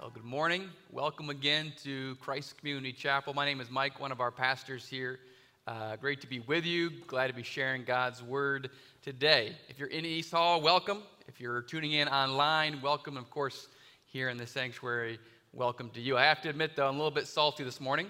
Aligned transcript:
Well, 0.00 0.08
good 0.08 0.24
morning. 0.24 0.70
Welcome 0.90 1.28
again 1.28 1.74
to 1.84 2.14
Christ 2.22 2.56
Community 2.56 2.90
Chapel. 2.90 3.34
My 3.34 3.44
name 3.44 3.60
is 3.60 3.68
Mike, 3.68 4.00
one 4.00 4.10
of 4.10 4.18
our 4.18 4.30
pastors 4.30 4.88
here. 4.88 5.18
Uh, 5.66 5.96
great 5.96 6.22
to 6.22 6.26
be 6.26 6.40
with 6.40 6.64
you. 6.64 6.90
Glad 7.06 7.26
to 7.26 7.34
be 7.34 7.42
sharing 7.42 7.84
God's 7.84 8.22
word 8.22 8.70
today. 9.02 9.54
If 9.68 9.78
you're 9.78 9.90
in 9.90 10.06
East 10.06 10.30
Hall, 10.30 10.62
welcome. 10.62 11.02
If 11.28 11.38
you're 11.38 11.60
tuning 11.60 11.92
in 11.92 12.08
online, 12.08 12.80
welcome. 12.80 13.18
Of 13.18 13.28
course, 13.28 13.68
here 14.06 14.30
in 14.30 14.38
the 14.38 14.46
sanctuary, 14.46 15.18
welcome 15.52 15.90
to 15.90 16.00
you. 16.00 16.16
I 16.16 16.24
have 16.24 16.40
to 16.42 16.48
admit, 16.48 16.76
though, 16.76 16.88
I'm 16.88 16.94
a 16.94 16.96
little 16.96 17.10
bit 17.10 17.26
salty 17.26 17.62
this 17.62 17.78
morning, 17.78 18.06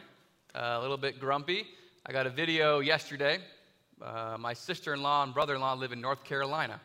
uh, 0.54 0.76
a 0.78 0.80
little 0.80 0.96
bit 0.96 1.18
grumpy. 1.18 1.66
I 2.06 2.12
got 2.12 2.24
a 2.24 2.30
video 2.30 2.78
yesterday. 2.78 3.38
Uh, 4.00 4.36
my 4.38 4.52
sister 4.52 4.94
in 4.94 5.02
law 5.02 5.24
and 5.24 5.34
brother 5.34 5.56
in 5.56 5.60
law 5.60 5.72
live 5.72 5.90
in 5.90 6.00
North 6.00 6.22
Carolina. 6.22 6.80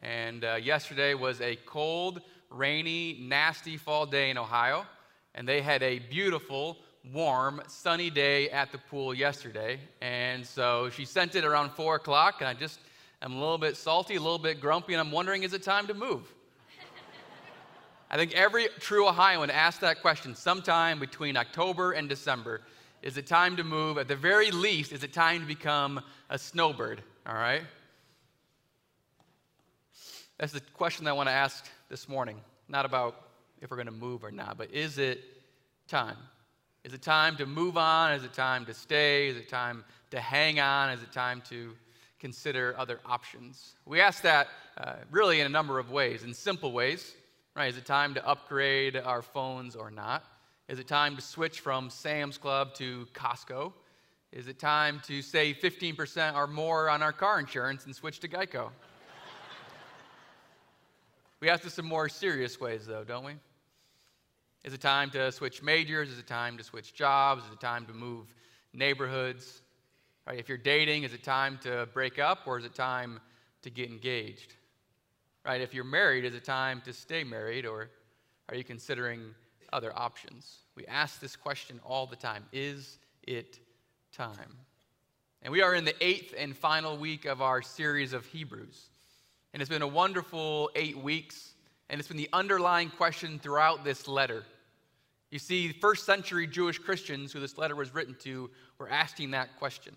And 0.00 0.44
uh, 0.44 0.60
yesterday 0.62 1.14
was 1.14 1.40
a 1.40 1.56
cold, 1.66 2.20
rainy, 2.50 3.18
nasty 3.20 3.76
fall 3.76 4.06
day 4.06 4.30
in 4.30 4.38
Ohio, 4.38 4.86
and 5.34 5.46
they 5.46 5.60
had 5.62 5.82
a 5.82 5.98
beautiful, 5.98 6.78
warm, 7.12 7.62
sunny 7.68 8.10
day 8.10 8.50
at 8.50 8.72
the 8.72 8.78
pool 8.78 9.14
yesterday. 9.14 9.78
And 10.00 10.46
so 10.46 10.90
she 10.90 11.04
sent 11.04 11.34
it 11.34 11.44
around 11.44 11.70
4 11.72 11.96
o'clock, 11.96 12.36
and 12.40 12.48
I 12.48 12.54
just 12.54 12.80
am 13.22 13.32
a 13.32 13.38
little 13.38 13.58
bit 13.58 13.76
salty, 13.76 14.16
a 14.16 14.20
little 14.20 14.38
bit 14.38 14.60
grumpy, 14.60 14.94
and 14.94 15.00
I'm 15.00 15.12
wondering 15.12 15.42
is 15.42 15.52
it 15.52 15.62
time 15.62 15.86
to 15.86 15.94
move? 15.94 16.32
I 18.10 18.16
think 18.16 18.32
every 18.32 18.68
true 18.80 19.06
Ohioan 19.06 19.50
asks 19.50 19.80
that 19.80 20.00
question 20.00 20.34
sometime 20.34 20.98
between 20.98 21.36
October 21.36 21.92
and 21.92 22.08
December. 22.08 22.62
Is 23.02 23.18
it 23.18 23.26
time 23.26 23.56
to 23.56 23.64
move? 23.64 23.98
At 23.98 24.08
the 24.08 24.16
very 24.16 24.50
least, 24.50 24.92
is 24.92 25.04
it 25.04 25.12
time 25.12 25.42
to 25.42 25.46
become 25.46 26.00
a 26.30 26.38
snowbird? 26.38 27.02
All 27.26 27.34
right? 27.34 27.62
That's 30.38 30.52
the 30.52 30.60
question 30.72 31.06
I 31.06 31.12
want 31.12 31.28
to 31.28 31.34
ask 31.34 31.68
this 31.88 32.08
morning. 32.08 32.40
Not 32.68 32.84
about 32.84 33.16
if 33.60 33.70
we're 33.70 33.76
going 33.76 33.86
to 33.86 33.92
move 33.92 34.24
or 34.24 34.30
not, 34.30 34.58
but 34.58 34.70
is 34.72 34.98
it 34.98 35.20
time? 35.86 36.16
Is 36.84 36.92
it 36.92 37.02
time 37.02 37.36
to 37.36 37.46
move 37.46 37.76
on? 37.76 38.12
Is 38.12 38.24
it 38.24 38.32
time 38.32 38.66
to 38.66 38.74
stay? 38.74 39.28
Is 39.28 39.36
it 39.36 39.48
time 39.48 39.84
to 40.10 40.20
hang 40.20 40.60
on? 40.60 40.90
Is 40.90 41.02
it 41.02 41.12
time 41.12 41.42
to 41.48 41.74
consider 42.18 42.74
other 42.78 43.00
options? 43.04 43.74
We 43.84 44.00
ask 44.00 44.22
that 44.22 44.48
uh, 44.76 44.94
really 45.10 45.40
in 45.40 45.46
a 45.46 45.50
number 45.50 45.78
of 45.78 45.90
ways, 45.90 46.24
in 46.24 46.34
simple 46.34 46.72
ways. 46.72 47.14
Right? 47.56 47.70
Is 47.70 47.76
it 47.76 47.86
time 47.86 48.14
to 48.14 48.24
upgrade 48.24 48.96
our 48.96 49.20
phones 49.22 49.74
or 49.74 49.90
not? 49.90 50.24
Is 50.68 50.78
it 50.78 50.86
time 50.86 51.16
to 51.16 51.22
switch 51.22 51.60
from 51.60 51.90
Sam's 51.90 52.38
Club 52.38 52.74
to 52.74 53.08
Costco? 53.14 53.72
Is 54.30 54.46
it 54.46 54.58
time 54.58 55.00
to 55.06 55.22
save 55.22 55.56
15% 55.56 56.34
or 56.34 56.46
more 56.46 56.88
on 56.88 57.02
our 57.02 57.12
car 57.12 57.40
insurance 57.40 57.86
and 57.86 57.96
switch 57.96 58.20
to 58.20 58.28
Geico? 58.28 58.70
We 61.40 61.48
ask 61.48 61.62
this 61.62 61.78
in 61.78 61.84
more 61.84 62.08
serious 62.08 62.60
ways, 62.60 62.86
though, 62.86 63.04
don't 63.04 63.24
we? 63.24 63.34
Is 64.64 64.72
it 64.72 64.80
time 64.80 65.10
to 65.10 65.30
switch 65.30 65.62
majors? 65.62 66.10
Is 66.10 66.18
it 66.18 66.26
time 66.26 66.58
to 66.58 66.64
switch 66.64 66.94
jobs? 66.94 67.44
Is 67.44 67.52
it 67.52 67.60
time 67.60 67.86
to 67.86 67.92
move 67.92 68.26
neighborhoods? 68.72 69.62
Right, 70.26 70.38
if 70.38 70.48
you're 70.48 70.58
dating, 70.58 71.04
is 71.04 71.14
it 71.14 71.22
time 71.22 71.58
to 71.62 71.88
break 71.94 72.18
up 72.18 72.40
or 72.46 72.58
is 72.58 72.64
it 72.64 72.74
time 72.74 73.20
to 73.62 73.70
get 73.70 73.88
engaged? 73.88 74.54
Right, 75.46 75.60
if 75.60 75.72
you're 75.72 75.84
married, 75.84 76.24
is 76.24 76.34
it 76.34 76.44
time 76.44 76.82
to 76.84 76.92
stay 76.92 77.24
married 77.24 77.64
or 77.64 77.88
are 78.48 78.56
you 78.56 78.64
considering 78.64 79.34
other 79.72 79.96
options? 79.96 80.58
We 80.74 80.86
ask 80.86 81.20
this 81.20 81.36
question 81.36 81.80
all 81.84 82.06
the 82.06 82.16
time 82.16 82.44
Is 82.52 82.98
it 83.22 83.60
time? 84.12 84.56
And 85.42 85.52
we 85.52 85.62
are 85.62 85.74
in 85.74 85.84
the 85.84 85.94
eighth 86.04 86.34
and 86.36 86.56
final 86.56 86.98
week 86.98 87.24
of 87.24 87.40
our 87.40 87.62
series 87.62 88.12
of 88.12 88.26
Hebrews. 88.26 88.90
And 89.52 89.62
it's 89.62 89.70
been 89.70 89.82
a 89.82 89.86
wonderful 89.86 90.70
eight 90.74 90.96
weeks, 90.96 91.54
and 91.88 91.98
it's 91.98 92.08
been 92.08 92.16
the 92.16 92.28
underlying 92.32 92.90
question 92.90 93.38
throughout 93.38 93.84
this 93.84 94.06
letter. 94.06 94.44
You 95.30 95.38
see, 95.38 95.72
first 95.72 96.06
century 96.06 96.46
Jewish 96.46 96.78
Christians 96.78 97.32
who 97.32 97.40
this 97.40 97.58
letter 97.58 97.76
was 97.76 97.94
written 97.94 98.16
to 98.20 98.50
were 98.78 98.88
asking 98.88 99.32
that 99.32 99.58
question. 99.58 99.94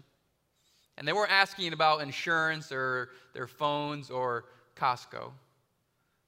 And 0.97 1.07
they 1.07 1.13
weren't 1.13 1.31
asking 1.31 1.73
about 1.73 2.01
insurance 2.01 2.71
or 2.71 3.09
their 3.33 3.47
phones 3.47 4.09
or 4.09 4.45
Costco. 4.75 5.31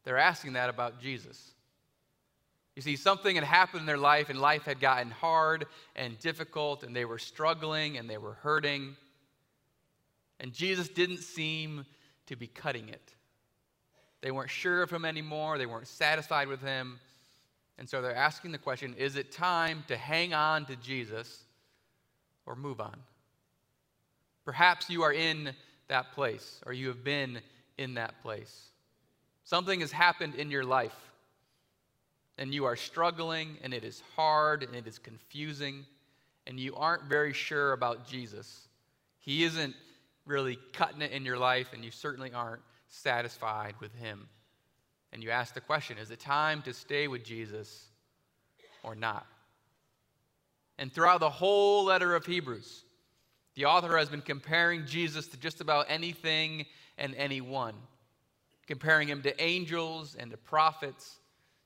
They're 0.03 0.17
asking 0.17 0.53
that 0.53 0.69
about 0.69 1.01
Jesus. 1.01 1.51
You 2.75 2.81
see, 2.81 2.95
something 2.95 3.35
had 3.35 3.43
happened 3.43 3.81
in 3.81 3.85
their 3.85 3.97
life, 3.97 4.29
and 4.29 4.39
life 4.39 4.63
had 4.63 4.79
gotten 4.79 5.11
hard 5.11 5.67
and 5.95 6.17
difficult, 6.19 6.83
and 6.83 6.95
they 6.95 7.05
were 7.05 7.19
struggling 7.19 7.97
and 7.97 8.09
they 8.09 8.17
were 8.17 8.33
hurting. 8.33 8.95
And 10.39 10.51
Jesus 10.51 10.89
didn't 10.89 11.19
seem 11.19 11.85
to 12.27 12.35
be 12.35 12.47
cutting 12.47 12.89
it. 12.89 13.13
They 14.21 14.31
weren't 14.31 14.49
sure 14.49 14.81
of 14.81 14.89
him 14.89 15.05
anymore, 15.05 15.57
they 15.57 15.65
weren't 15.65 15.87
satisfied 15.87 16.47
with 16.47 16.61
him. 16.61 16.99
And 17.77 17.89
so 17.89 18.01
they're 18.01 18.15
asking 18.15 18.51
the 18.51 18.57
question 18.57 18.95
is 18.97 19.15
it 19.15 19.31
time 19.31 19.83
to 19.87 19.97
hang 19.97 20.33
on 20.33 20.65
to 20.65 20.75
Jesus 20.77 21.43
or 22.45 22.55
move 22.55 22.79
on? 22.79 22.95
Perhaps 24.45 24.89
you 24.89 25.03
are 25.03 25.13
in 25.13 25.53
that 25.87 26.11
place 26.13 26.61
or 26.65 26.73
you 26.73 26.87
have 26.87 27.03
been 27.03 27.41
in 27.77 27.95
that 27.95 28.21
place. 28.21 28.69
Something 29.43 29.81
has 29.81 29.91
happened 29.91 30.35
in 30.35 30.49
your 30.51 30.63
life 30.63 30.95
and 32.37 32.53
you 32.53 32.65
are 32.65 32.75
struggling 32.75 33.57
and 33.61 33.73
it 33.73 33.83
is 33.83 34.01
hard 34.15 34.63
and 34.63 34.75
it 34.75 34.87
is 34.87 34.97
confusing 34.97 35.85
and 36.47 36.59
you 36.59 36.75
aren't 36.75 37.03
very 37.03 37.33
sure 37.33 37.73
about 37.73 38.07
Jesus. 38.07 38.67
He 39.19 39.43
isn't 39.43 39.75
really 40.25 40.57
cutting 40.73 41.01
it 41.01 41.11
in 41.11 41.25
your 41.25 41.37
life, 41.37 41.67
and 41.73 41.83
you 41.83 41.91
certainly 41.91 42.31
aren't 42.33 42.61
satisfied 42.87 43.75
with 43.79 43.93
Him. 43.95 44.27
And 45.11 45.21
you 45.21 45.29
ask 45.29 45.53
the 45.53 45.61
question 45.61 45.97
is 45.97 46.11
it 46.11 46.19
time 46.19 46.61
to 46.63 46.73
stay 46.73 47.07
with 47.07 47.23
Jesus 47.23 47.87
or 48.83 48.95
not? 48.95 49.25
And 50.79 50.91
throughout 50.91 51.19
the 51.19 51.29
whole 51.29 51.85
letter 51.85 52.15
of 52.15 52.25
Hebrews, 52.25 52.83
the 53.55 53.65
author 53.65 53.97
has 53.97 54.09
been 54.09 54.21
comparing 54.21 54.85
Jesus 54.85 55.27
to 55.27 55.37
just 55.37 55.61
about 55.61 55.85
anything 55.87 56.65
and 56.97 57.13
anyone, 57.15 57.75
comparing 58.65 59.07
him 59.07 59.21
to 59.21 59.41
angels 59.41 60.15
and 60.17 60.31
to 60.31 60.37
prophets, 60.37 61.19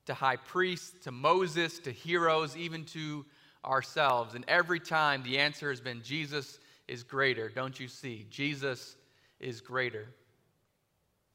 to 0.05 0.13
high 0.13 0.35
priests, 0.35 0.93
to 1.03 1.11
Moses, 1.11 1.79
to 1.79 1.91
heroes, 1.91 2.57
even 2.57 2.83
to 2.85 3.25
ourselves. 3.63 4.35
And 4.35 4.43
every 4.47 4.79
time 4.79 5.23
the 5.23 5.37
answer 5.37 5.69
has 5.69 5.79
been 5.79 6.01
Jesus 6.01 6.59
is 6.87 7.03
greater. 7.03 7.49
Don't 7.49 7.79
you 7.79 7.87
see? 7.87 8.25
Jesus 8.29 8.95
is 9.39 9.61
greater. 9.61 10.07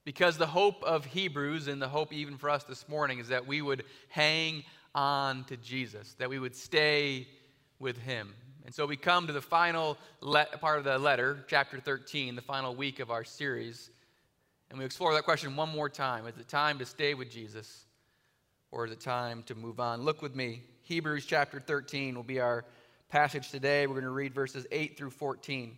Because 0.05 0.37
the 0.37 0.47
hope 0.47 0.83
of 0.83 1.05
Hebrews 1.05 1.69
and 1.69 1.81
the 1.81 1.89
hope 1.89 2.13
even 2.13 2.37
for 2.37 2.51
us 2.51 2.65
this 2.65 2.89
morning 2.89 3.19
is 3.19 3.29
that 3.29 3.47
we 3.47 3.63
would 3.63 3.85
hang 4.09 4.65
on 4.95 5.45
to 5.45 5.57
Jesus, 5.57 6.15
that 6.15 6.29
we 6.29 6.39
would 6.39 6.57
stay 6.57 7.29
with 7.79 7.99
him. 7.99 8.35
And 8.65 8.75
so 8.75 8.87
we 8.87 8.97
come 8.97 9.27
to 9.27 9.33
the 9.33 9.41
final 9.41 9.97
le- 10.21 10.47
part 10.61 10.79
of 10.79 10.85
the 10.85 10.99
letter, 10.99 11.45
chapter 11.49 11.81
13, 11.81 12.37
the 12.37 12.43
final 12.43 12.75
week 12.75 13.01
of 13.01 13.11
our 13.11 13.25
series. 13.25 13.91
And 14.71 14.79
we 14.79 14.85
explore 14.85 15.15
that 15.15 15.25
question 15.25 15.57
one 15.57 15.69
more 15.69 15.89
time. 15.89 16.27
Is 16.27 16.37
it 16.39 16.49
time 16.49 16.79
to 16.79 16.87
stay 16.87 17.15
with 17.15 17.31
Jesus 17.31 17.85
or 18.71 18.87
is 18.87 18.93
it 18.93 19.01
time 19.01 19.43
to 19.45 19.55
move 19.55 19.81
on? 19.81 20.03
Look 20.03 20.23
with 20.23 20.35
me. 20.35 20.63
Hebrews 20.83 21.27
chapter 21.27 21.61
13 21.61 22.15
will 22.15 22.23
be 22.23 22.41
our 22.41 22.65
passage 23.13 23.51
today. 23.51 23.87
We're 23.87 23.93
going 23.93 24.05
to 24.05 24.11
read 24.11 24.35
verses 24.35 24.67
8 24.73 24.97
through 24.97 25.11
14. 25.11 25.77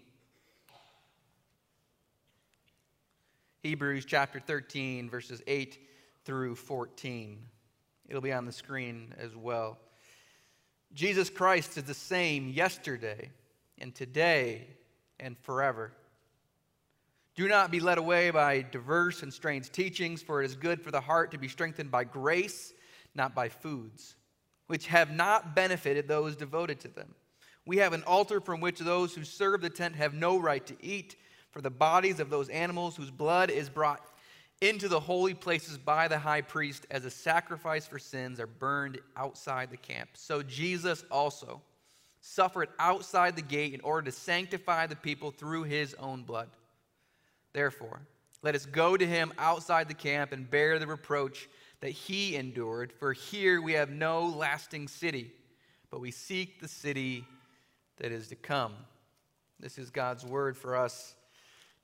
Hebrews 3.65 4.05
chapter 4.05 4.39
13, 4.39 5.11
verses 5.11 5.43
8 5.49 5.77
through 6.25 6.55
14. 6.55 7.41
It'll 8.09 8.23
be 8.23 8.33
on 8.33 8.47
the 8.47 8.53
screen 8.53 9.13
as 9.19 9.35
well. 9.35 9.79
Jesus 10.93 11.29
Christ 11.29 11.77
is 11.77 11.83
the 11.83 11.93
same 11.93 12.51
yesterday 12.51 13.33
and 13.79 13.93
today 13.93 14.69
and 15.19 15.37
forever. 15.39 15.91
Do 17.35 17.49
not 17.49 17.73
be 17.73 17.81
led 17.81 17.99
away 17.99 18.31
by 18.31 18.63
diverse 18.63 19.25
and 19.25 19.35
strange 19.35 19.73
teachings, 19.73 20.23
for 20.23 20.41
it 20.41 20.47
is 20.47 20.55
good 20.55 20.81
for 20.81 20.93
the 20.93 21.01
heart 21.01 21.33
to 21.33 21.39
be 21.39 21.49
strengthened 21.49 21.91
by 21.91 22.05
grace, 22.05 22.73
not 23.13 23.35
by 23.35 23.49
foods, 23.49 24.15
which 24.69 24.87
have 24.87 25.11
not 25.11 25.57
benefited 25.57 26.07
those 26.07 26.37
devoted 26.37 26.79
to 26.79 26.87
them. 26.87 27.13
We 27.67 27.79
have 27.79 27.93
an 27.93 28.05
altar 28.05 28.41
from 28.41 28.61
which 28.61 28.79
those 28.79 29.15
who 29.15 29.25
serve 29.25 29.61
the 29.61 29.71
tent 29.71 29.97
have 29.97 30.15
no 30.15 30.39
right 30.39 30.65
to 30.67 30.77
eat, 30.81 31.17
for 31.51 31.61
the 31.61 31.71
bodies 31.71 32.21
of 32.21 32.31
those 32.31 32.49
animals 32.49 32.97
whose 32.97 33.11
blood 33.11 33.51
is 33.51 33.69
brought 33.69 34.05
into 34.61 34.89
the 34.89 35.01
holy 35.01 35.35
places 35.35 35.79
by 35.79 36.09
the 36.09 36.19
high 36.19 36.41
priest 36.41 36.87
as 36.91 37.05
a 37.05 37.11
sacrifice 37.11 37.87
for 37.87 37.99
sins 37.99 38.41
are 38.41 38.47
burned 38.47 38.99
outside 39.17 39.71
the 39.71 39.77
camp. 39.77 40.11
So 40.15 40.43
Jesus 40.43 41.05
also 41.11 41.63
suffered 42.21 42.71
outside 42.79 43.37
the 43.37 43.43
gate 43.43 43.75
in 43.75 43.81
order 43.83 44.11
to 44.11 44.17
sanctify 44.17 44.87
the 44.87 44.97
people 44.97 45.31
through 45.31 45.65
his 45.65 45.95
own 45.95 46.23
blood. 46.23 46.49
Therefore, 47.53 48.01
let 48.43 48.55
us 48.55 48.67
go 48.67 48.97
to 48.97 49.07
him 49.07 49.33
outside 49.39 49.89
the 49.89 49.95
camp 49.95 50.33
and 50.33 50.51
bear 50.51 50.79
the 50.79 50.87
reproach 50.87 51.49
that 51.81 51.91
he 51.91 52.35
endured, 52.37 52.93
for 52.93 53.13
here 53.13 53.61
we 53.61 53.75
have 53.75 53.91
no 53.91 54.27
lasting 54.27 54.89
city, 54.89 55.31
but 55.91 56.01
we 56.01 56.11
seek 56.11 56.61
the 56.61 56.69
city 56.69 57.25
that 57.99 58.13
is 58.13 58.29
to 58.29 58.37
come. 58.37 58.73
This 59.61 59.79
is 59.79 59.91
God's 59.91 60.25
word 60.25 60.57
for 60.57 60.77
us 60.77 61.15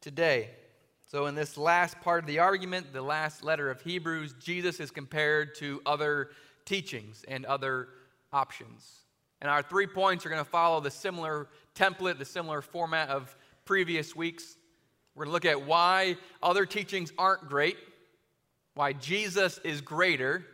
today. 0.01 0.51
So, 1.11 1.27
in 1.27 1.35
this 1.35 1.57
last 1.57 2.01
part 2.01 2.23
of 2.23 2.27
the 2.27 2.39
argument, 2.39 2.93
the 2.93 3.03
last 3.03 3.43
letter 3.43 3.71
of 3.71 3.81
Hebrews, 3.81 4.35
Jesus 4.41 4.79
is 4.81 4.91
compared 4.91 5.55
to 5.57 5.83
other 5.85 6.31
teachings 6.65 7.25
and 7.27 7.45
other 7.47 7.89
options. 8.33 9.01
And 9.41 9.51
our 9.51 9.63
three 9.63 9.87
points 9.87 10.25
are 10.25 10.29
going 10.29 10.45
to 10.45 10.51
follow 10.51 10.81
the 10.81 10.91
similar 10.91 11.49
template, 11.75 12.19
the 12.19 12.25
similar 12.25 12.63
format 12.63 13.09
of 13.09 13.35
previous 13.65 14.15
weeks. 14.15 14.57
We're 15.15 15.25
going 15.25 15.31
to 15.31 15.33
look 15.33 15.45
at 15.45 15.67
why 15.67 16.17
other 16.43 16.67
teachings 16.67 17.13
aren't 17.19 17.49
great, 17.49 17.77
why 18.75 18.93
Jesus 18.93 19.59
is 19.65 19.81
greater, 19.81 20.45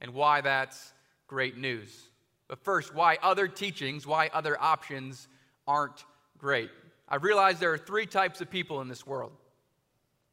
and 0.00 0.14
why 0.14 0.40
that's 0.40 0.92
great 1.28 1.56
news. 1.56 2.08
But 2.52 2.62
first, 2.64 2.94
why 2.94 3.16
other 3.22 3.48
teachings, 3.48 4.06
why 4.06 4.28
other 4.30 4.60
options 4.60 5.26
aren't 5.66 6.04
great. 6.36 6.68
I 7.08 7.16
realize 7.16 7.58
there 7.58 7.72
are 7.72 7.78
three 7.78 8.04
types 8.04 8.42
of 8.42 8.50
people 8.50 8.82
in 8.82 8.88
this 8.88 9.06
world 9.06 9.32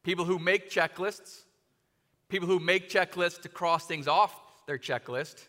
people 0.04 0.25
who 0.25 0.38
make 0.38 0.69
checklists, 0.69 1.44
people 2.27 2.45
who 2.45 2.60
make 2.60 2.89
checklists 2.89 3.42
to 3.44 3.48
cross 3.48 3.88
things 3.88 4.06
off 4.10 4.36
their 4.68 4.77
checklist, 4.77 5.48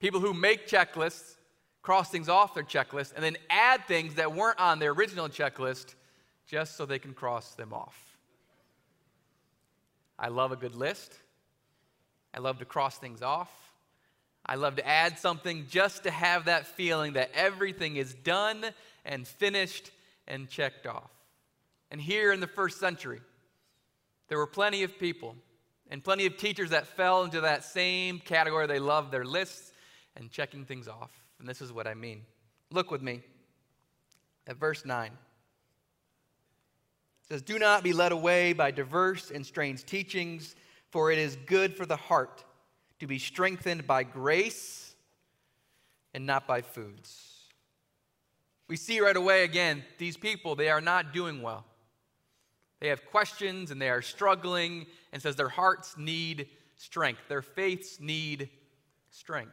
people 0.00 0.18
who 0.18 0.34
make 0.34 0.66
checklists, 0.66 1.36
cross 1.80 2.10
things 2.10 2.28
off 2.28 2.54
their 2.54 2.64
checklist, 2.64 3.12
and 3.14 3.22
then 3.22 3.36
add 3.48 3.86
things 3.86 4.16
that 4.16 4.34
weren't 4.34 4.58
on 4.58 4.80
their 4.80 4.90
original 4.90 5.28
checklist 5.28 5.94
just 6.44 6.76
so 6.76 6.86
they 6.86 6.98
can 6.98 7.14
cross 7.14 7.54
them 7.54 7.72
off. 7.72 8.18
I 10.18 10.26
love 10.26 10.50
a 10.50 10.56
good 10.56 10.74
list. 10.74 11.14
I 12.34 12.40
love 12.40 12.58
to 12.58 12.64
cross 12.64 12.98
things 12.98 13.22
off. 13.22 13.63
I 14.54 14.56
love 14.56 14.76
to 14.76 14.86
add 14.86 15.18
something 15.18 15.66
just 15.68 16.04
to 16.04 16.12
have 16.12 16.44
that 16.44 16.64
feeling 16.64 17.14
that 17.14 17.32
everything 17.34 17.96
is 17.96 18.14
done 18.14 18.64
and 19.04 19.26
finished 19.26 19.90
and 20.28 20.48
checked 20.48 20.86
off. 20.86 21.10
And 21.90 22.00
here 22.00 22.32
in 22.32 22.38
the 22.38 22.46
first 22.46 22.78
century, 22.78 23.20
there 24.28 24.38
were 24.38 24.46
plenty 24.46 24.84
of 24.84 24.96
people 24.96 25.34
and 25.90 26.04
plenty 26.04 26.24
of 26.26 26.36
teachers 26.36 26.70
that 26.70 26.86
fell 26.86 27.24
into 27.24 27.40
that 27.40 27.64
same 27.64 28.20
category. 28.20 28.68
They 28.68 28.78
loved 28.78 29.10
their 29.10 29.24
lists 29.24 29.72
and 30.14 30.30
checking 30.30 30.64
things 30.64 30.86
off. 30.86 31.10
And 31.40 31.48
this 31.48 31.60
is 31.60 31.72
what 31.72 31.88
I 31.88 31.94
mean. 31.94 32.22
Look 32.70 32.92
with 32.92 33.02
me 33.02 33.22
at 34.46 34.56
verse 34.56 34.84
9. 34.84 35.06
It 35.06 35.12
says, 37.26 37.42
Do 37.42 37.58
not 37.58 37.82
be 37.82 37.92
led 37.92 38.12
away 38.12 38.52
by 38.52 38.70
diverse 38.70 39.32
and 39.32 39.44
strange 39.44 39.84
teachings, 39.84 40.54
for 40.90 41.10
it 41.10 41.18
is 41.18 41.34
good 41.44 41.76
for 41.76 41.86
the 41.86 41.96
heart 41.96 42.44
to 43.00 43.06
be 43.06 43.18
strengthened 43.18 43.86
by 43.86 44.02
grace 44.02 44.94
and 46.12 46.26
not 46.26 46.46
by 46.46 46.62
foods. 46.62 47.30
We 48.68 48.76
see 48.76 49.00
right 49.00 49.16
away 49.16 49.44
again, 49.44 49.84
these 49.98 50.16
people, 50.16 50.54
they 50.54 50.70
are 50.70 50.80
not 50.80 51.12
doing 51.12 51.42
well. 51.42 51.64
They 52.80 52.88
have 52.88 53.04
questions 53.06 53.70
and 53.70 53.80
they 53.80 53.90
are 53.90 54.02
struggling, 54.02 54.86
and 55.12 55.20
says 55.20 55.36
their 55.36 55.48
hearts 55.48 55.96
need 55.96 56.48
strength, 56.76 57.20
their 57.28 57.42
faiths 57.42 58.00
need 58.00 58.48
strength. 59.10 59.52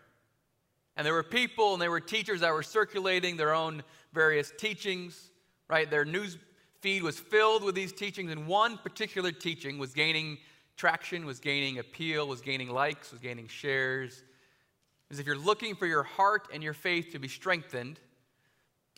And 0.98 1.06
there 1.06 1.14
were 1.14 1.24
people 1.24 1.74
and 1.74 1.82
there 1.82 1.92
were 1.92 2.00
teachers 2.00 2.42
that 2.42 2.54
were 2.54 2.64
circulating 2.64 3.38
their 3.38 3.54
own 3.54 3.84
various 4.14 4.52
teachings, 4.58 5.32
right? 5.70 5.90
Their 5.90 6.06
news 6.06 6.38
feed 6.82 7.04
was 7.04 7.20
filled 7.20 7.64
with 7.64 7.76
these 7.76 7.94
teachings, 7.94 8.32
and 8.32 8.48
one 8.48 8.78
particular 8.78 9.32
teaching 9.32 9.78
was 9.78 9.94
gaining 9.94 10.38
traction, 10.78 11.26
was 11.26 11.40
gaining 11.40 11.80
appeal, 11.80 12.28
was 12.28 12.42
gaining 12.42 12.70
likes, 12.70 13.12
was 13.12 13.22
gaining 13.22 13.48
shares. 13.48 14.24
Is 15.10 15.20
if 15.20 15.26
you're 15.26 15.38
looking 15.38 15.76
for 15.76 15.86
your 15.86 16.04
heart 16.04 16.48
and 16.54 16.64
your 16.64 16.74
faith 16.74 17.12
to 17.12 17.20
be 17.20 17.28
strengthened, 17.28 18.00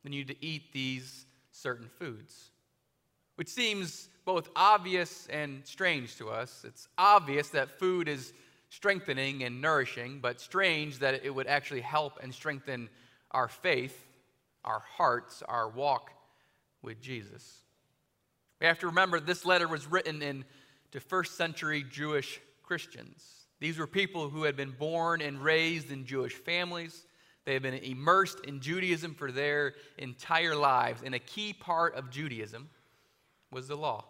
then 0.04 0.14
you 0.14 0.20
need 0.20 0.28
to 0.28 0.46
eat 0.46 0.72
these 0.74 1.26
certain 1.52 1.90
foods, 2.00 2.52
which 3.36 3.50
seems 3.50 4.10
both 4.26 4.50
obvious 4.56 5.28
and 5.28 5.66
strange 5.66 6.18
to 6.18 6.30
us. 6.30 6.64
It's 6.68 6.88
obvious 6.98 7.50
that 7.50 7.80
food 7.80 8.08
is 8.08 8.34
strengthening 8.70 9.44
and 9.44 9.62
nourishing, 9.62 10.20
but 10.20 10.40
strange 10.40 11.00
that 11.00 11.24
it 11.24 11.30
would 11.30 11.48
actually 11.48 11.82
help 11.82 12.20
and 12.24 12.34
strengthen 12.34 12.90
our 13.32 13.48
faith, 13.48 14.08
our 14.64 14.80
hearts, 14.98 15.44
our 15.48 15.70
walk 15.70 16.12
with 16.82 17.02
Jesus. 17.02 17.62
We 18.60 18.68
have 18.68 18.80
to 18.80 18.88
remember 18.88 19.20
this 19.20 19.46
letter 19.46 19.68
was 19.68 19.88
written 19.88 20.22
in 20.22 20.46
to 20.94 21.00
first 21.00 21.38
century 21.38 21.84
Jewish 21.90 22.40
Christians. 22.62 23.48
These 23.60 23.80
were 23.80 23.88
people 23.88 24.30
who 24.30 24.44
had 24.44 24.56
been 24.56 24.72
born 24.72 25.22
and 25.22 25.44
raised 25.44 25.92
in 25.92 26.06
Jewish 26.06 26.34
families. 26.34 27.08
They 27.46 27.54
had 27.54 27.64
been 27.64 27.74
immersed 27.74 28.40
in 28.46 28.62
Judaism 28.62 29.16
for 29.16 29.32
their 29.32 29.74
entire 29.98 30.56
lives. 30.56 31.02
And 31.04 31.16
a 31.16 31.20
key 31.20 31.52
part 31.52 31.96
of 31.96 32.12
Judaism 32.12 32.70
was 33.52 33.68
the 33.68 33.76
law. 33.76 34.06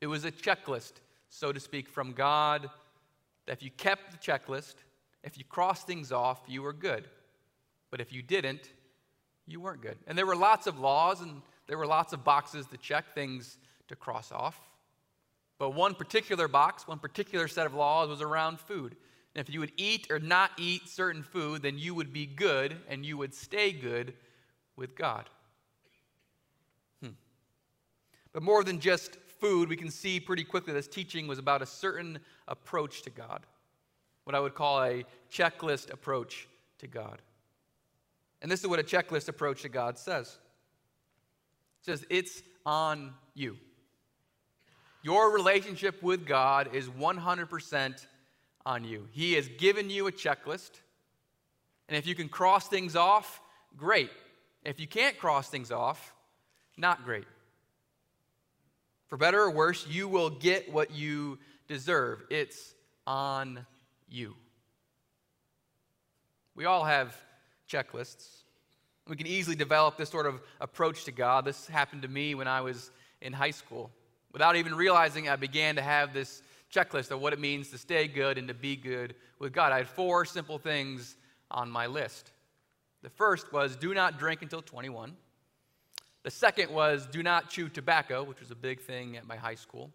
It 0.00 0.08
was 0.08 0.24
a 0.24 0.32
checklist, 0.32 0.94
so 1.28 1.52
to 1.52 1.60
speak, 1.60 1.88
from 1.88 2.12
God 2.12 2.68
that 3.46 3.52
if 3.52 3.62
you 3.62 3.70
kept 3.70 4.10
the 4.10 4.18
checklist, 4.18 4.74
if 5.22 5.38
you 5.38 5.44
crossed 5.44 5.86
things 5.86 6.10
off, 6.10 6.40
you 6.48 6.62
were 6.62 6.72
good. 6.72 7.08
But 7.88 8.00
if 8.00 8.12
you 8.12 8.22
didn't, 8.22 8.68
you 9.46 9.60
weren't 9.60 9.80
good. 9.80 9.98
And 10.08 10.18
there 10.18 10.26
were 10.26 10.36
lots 10.36 10.66
of 10.66 10.80
laws 10.80 11.20
and 11.20 11.40
there 11.68 11.78
were 11.78 11.86
lots 11.86 12.12
of 12.12 12.24
boxes 12.24 12.66
to 12.66 12.76
check, 12.78 13.14
things 13.14 13.58
to 13.86 13.94
cross 13.94 14.32
off. 14.32 14.69
But 15.60 15.74
one 15.74 15.94
particular 15.94 16.48
box, 16.48 16.88
one 16.88 16.98
particular 16.98 17.46
set 17.46 17.66
of 17.66 17.74
laws 17.74 18.08
was 18.08 18.22
around 18.22 18.58
food. 18.58 18.96
And 19.34 19.46
if 19.46 19.52
you 19.52 19.60
would 19.60 19.72
eat 19.76 20.06
or 20.08 20.18
not 20.18 20.52
eat 20.56 20.88
certain 20.88 21.22
food, 21.22 21.60
then 21.60 21.78
you 21.78 21.94
would 21.94 22.14
be 22.14 22.24
good 22.24 22.78
and 22.88 23.04
you 23.04 23.18
would 23.18 23.34
stay 23.34 23.70
good 23.70 24.14
with 24.74 24.96
God. 24.96 25.28
Hmm. 27.02 27.10
But 28.32 28.42
more 28.42 28.64
than 28.64 28.80
just 28.80 29.18
food, 29.38 29.68
we 29.68 29.76
can 29.76 29.90
see 29.90 30.18
pretty 30.18 30.44
quickly 30.44 30.72
this 30.72 30.88
teaching 30.88 31.28
was 31.28 31.38
about 31.38 31.60
a 31.60 31.66
certain 31.66 32.20
approach 32.48 33.02
to 33.02 33.10
God, 33.10 33.44
what 34.24 34.34
I 34.34 34.40
would 34.40 34.54
call 34.54 34.82
a 34.82 35.04
checklist 35.30 35.92
approach 35.92 36.48
to 36.78 36.86
God. 36.86 37.20
And 38.40 38.50
this 38.50 38.60
is 38.60 38.66
what 38.66 38.80
a 38.80 38.82
checklist 38.82 39.28
approach 39.28 39.60
to 39.60 39.68
God 39.68 39.98
says 39.98 40.38
it 41.82 41.84
says, 41.84 42.06
It's 42.08 42.42
on 42.64 43.12
you. 43.34 43.58
Your 45.02 45.32
relationship 45.32 46.02
with 46.02 46.26
God 46.26 46.74
is 46.74 46.88
100% 46.88 48.06
on 48.66 48.84
you. 48.84 49.08
He 49.12 49.34
has 49.34 49.48
given 49.48 49.88
you 49.88 50.06
a 50.06 50.12
checklist. 50.12 50.70
And 51.88 51.96
if 51.96 52.06
you 52.06 52.14
can 52.14 52.28
cross 52.28 52.68
things 52.68 52.96
off, 52.96 53.40
great. 53.76 54.10
If 54.64 54.78
you 54.78 54.86
can't 54.86 55.18
cross 55.18 55.48
things 55.48 55.72
off, 55.72 56.14
not 56.76 57.04
great. 57.04 57.24
For 59.08 59.16
better 59.16 59.40
or 59.42 59.50
worse, 59.50 59.86
you 59.88 60.06
will 60.06 60.30
get 60.30 60.72
what 60.72 60.92
you 60.92 61.38
deserve. 61.66 62.22
It's 62.30 62.74
on 63.06 63.66
you. 64.08 64.34
We 66.54 66.66
all 66.66 66.84
have 66.84 67.16
checklists. 67.68 68.26
We 69.08 69.16
can 69.16 69.26
easily 69.26 69.56
develop 69.56 69.96
this 69.96 70.10
sort 70.10 70.26
of 70.26 70.40
approach 70.60 71.04
to 71.04 71.12
God. 71.12 71.44
This 71.44 71.66
happened 71.66 72.02
to 72.02 72.08
me 72.08 72.34
when 72.34 72.46
I 72.46 72.60
was 72.60 72.90
in 73.20 73.32
high 73.32 73.50
school. 73.50 73.90
Without 74.32 74.56
even 74.56 74.74
realizing, 74.74 75.28
I 75.28 75.36
began 75.36 75.76
to 75.76 75.82
have 75.82 76.12
this 76.12 76.42
checklist 76.72 77.10
of 77.10 77.20
what 77.20 77.32
it 77.32 77.40
means 77.40 77.70
to 77.70 77.78
stay 77.78 78.06
good 78.06 78.38
and 78.38 78.48
to 78.48 78.54
be 78.54 78.76
good 78.76 79.14
with 79.38 79.52
God. 79.52 79.72
I 79.72 79.78
had 79.78 79.88
four 79.88 80.24
simple 80.24 80.58
things 80.58 81.16
on 81.50 81.70
my 81.70 81.86
list. 81.86 82.30
The 83.02 83.10
first 83.10 83.52
was 83.52 83.76
do 83.76 83.92
not 83.94 84.18
drink 84.18 84.42
until 84.42 84.62
21. 84.62 85.16
The 86.22 86.30
second 86.30 86.70
was 86.70 87.06
do 87.06 87.22
not 87.22 87.50
chew 87.50 87.68
tobacco, 87.68 88.22
which 88.22 88.40
was 88.40 88.50
a 88.50 88.56
big 88.56 88.80
thing 88.80 89.16
at 89.16 89.26
my 89.26 89.36
high 89.36 89.54
school. 89.54 89.90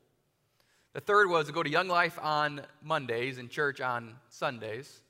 The 0.94 1.02
third 1.02 1.30
was 1.30 1.48
to 1.48 1.54
go 1.54 1.62
to 1.62 1.70
Young 1.70 1.88
Life 1.88 2.18
on 2.22 2.62
Mondays 2.82 3.38
and 3.38 3.50
church 3.50 3.80
on 3.80 4.16
Sundays. 4.30 5.02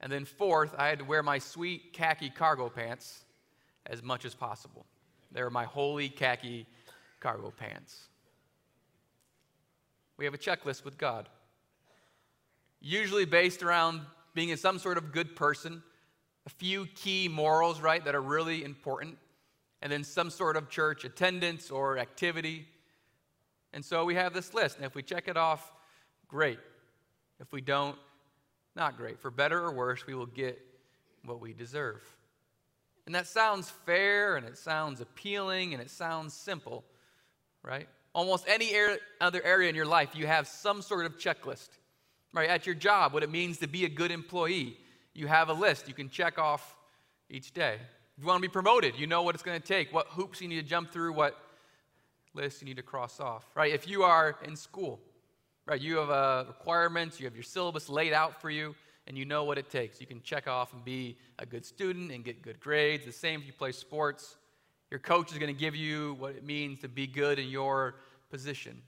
And 0.00 0.10
then 0.10 0.24
fourth, 0.24 0.74
I 0.76 0.88
had 0.88 0.98
to 0.98 1.04
wear 1.04 1.22
my 1.22 1.38
sweet 1.38 1.92
khaki 1.92 2.30
cargo 2.30 2.68
pants 2.68 3.24
as 3.86 4.02
much 4.02 4.24
as 4.24 4.34
possible. 4.34 4.86
They 5.32 5.42
were 5.42 5.50
my 5.50 5.64
holy 5.64 6.08
khaki 6.08 6.66
cargo 7.20 7.52
pants. 7.56 8.08
We 10.18 10.24
have 10.24 10.34
a 10.34 10.38
checklist 10.38 10.84
with 10.84 10.98
God, 10.98 11.28
usually 12.80 13.24
based 13.24 13.62
around 13.62 14.02
being 14.34 14.48
in 14.50 14.56
some 14.56 14.78
sort 14.78 14.98
of 14.98 15.12
good 15.12 15.36
person, 15.36 15.82
a 16.44 16.50
few 16.50 16.86
key 16.86 17.28
morals, 17.28 17.80
right, 17.80 18.04
that 18.04 18.14
are 18.14 18.20
really 18.20 18.64
important, 18.64 19.16
and 19.80 19.92
then 19.92 20.02
some 20.02 20.30
sort 20.30 20.56
of 20.56 20.68
church 20.68 21.04
attendance 21.04 21.70
or 21.70 21.98
activity. 21.98 22.66
And 23.72 23.84
so 23.84 24.04
we 24.04 24.16
have 24.16 24.34
this 24.34 24.52
list, 24.52 24.76
and 24.76 24.84
if 24.84 24.94
we 24.94 25.02
check 25.02 25.28
it 25.28 25.36
off, 25.36 25.72
great. 26.26 26.58
If 27.38 27.52
we 27.52 27.60
don't, 27.60 27.96
not 28.74 28.96
great. 28.96 29.20
For 29.20 29.30
better 29.30 29.62
or 29.62 29.72
worse, 29.72 30.04
we 30.06 30.14
will 30.14 30.26
get 30.26 30.60
what 31.24 31.40
we 31.40 31.52
deserve. 31.52 32.02
And 33.06 33.14
that 33.14 33.28
sounds 33.28 33.70
fair, 33.70 34.36
and 34.36 34.44
it 34.44 34.58
sounds 34.58 35.00
appealing, 35.00 35.74
and 35.74 35.82
it 35.82 35.90
sounds 35.90 36.34
simple, 36.34 36.84
right? 37.62 37.88
Almost 38.14 38.44
any 38.48 38.72
other 39.20 39.42
area 39.44 39.68
in 39.68 39.74
your 39.74 39.86
life, 39.86 40.10
you 40.14 40.26
have 40.26 40.46
some 40.46 40.82
sort 40.82 41.06
of 41.06 41.18
checklist. 41.18 41.68
Right? 42.34 42.50
At 42.50 42.66
your 42.66 42.74
job, 42.74 43.12
what 43.14 43.22
it 43.22 43.30
means 43.30 43.58
to 43.58 43.66
be 43.66 43.84
a 43.84 43.88
good 43.88 44.10
employee, 44.10 44.76
you 45.14 45.26
have 45.26 45.48
a 45.48 45.52
list 45.52 45.88
you 45.88 45.94
can 45.94 46.10
check 46.10 46.38
off 46.38 46.76
each 47.30 47.52
day. 47.52 47.74
If 47.74 48.22
you 48.22 48.26
want 48.26 48.42
to 48.42 48.48
be 48.48 48.52
promoted, 48.52 48.96
you 48.98 49.06
know 49.06 49.22
what 49.22 49.34
it's 49.34 49.44
going 49.44 49.60
to 49.60 49.66
take, 49.66 49.92
what 49.92 50.06
hoops 50.08 50.40
you 50.40 50.48
need 50.48 50.60
to 50.60 50.66
jump 50.66 50.90
through, 50.90 51.12
what 51.12 51.36
list 52.34 52.60
you 52.60 52.66
need 52.66 52.76
to 52.76 52.82
cross 52.82 53.20
off. 53.20 53.44
Right? 53.54 53.72
If 53.72 53.88
you 53.88 54.02
are 54.02 54.36
in 54.44 54.56
school, 54.56 55.00
right, 55.66 55.80
you 55.80 55.96
have 55.98 56.10
uh, 56.10 56.44
requirements, 56.48 57.20
you 57.20 57.26
have 57.26 57.34
your 57.34 57.44
syllabus 57.44 57.88
laid 57.88 58.12
out 58.12 58.40
for 58.40 58.50
you, 58.50 58.74
and 59.06 59.16
you 59.16 59.24
know 59.24 59.44
what 59.44 59.58
it 59.58 59.70
takes. 59.70 60.00
You 60.00 60.06
can 60.06 60.22
check 60.22 60.46
off 60.46 60.72
and 60.72 60.84
be 60.84 61.16
a 61.38 61.46
good 61.46 61.64
student 61.64 62.10
and 62.10 62.24
get 62.24 62.42
good 62.42 62.60
grades. 62.60 63.06
The 63.06 63.12
same 63.12 63.40
if 63.40 63.46
you 63.46 63.52
play 63.52 63.72
sports. 63.72 64.36
Your 64.90 65.00
coach 65.00 65.32
is 65.32 65.38
going 65.38 65.54
to 65.54 65.58
give 65.58 65.76
you 65.76 66.16
what 66.18 66.34
it 66.34 66.44
means 66.44 66.80
to 66.80 66.88
be 66.88 67.06
good 67.06 67.38
in 67.38 67.48
your 67.48 67.96
position. 68.30 68.80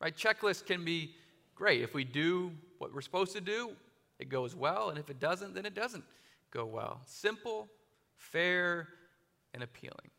Right? 0.00 0.16
Checklists 0.16 0.64
can 0.64 0.84
be 0.84 1.14
great. 1.54 1.82
If 1.82 1.94
we 1.94 2.04
do 2.04 2.52
what 2.78 2.94
we're 2.94 3.00
supposed 3.00 3.32
to 3.32 3.40
do, 3.40 3.72
it 4.18 4.28
goes 4.28 4.54
well, 4.54 4.90
and 4.90 4.98
if 4.98 5.10
it 5.10 5.20
doesn't, 5.20 5.54
then 5.54 5.66
it 5.66 5.74
doesn't 5.74 6.04
go 6.50 6.64
well. 6.64 7.00
Simple, 7.06 7.68
fair, 8.16 8.88
and 9.54 9.62
appealing. 9.62 10.10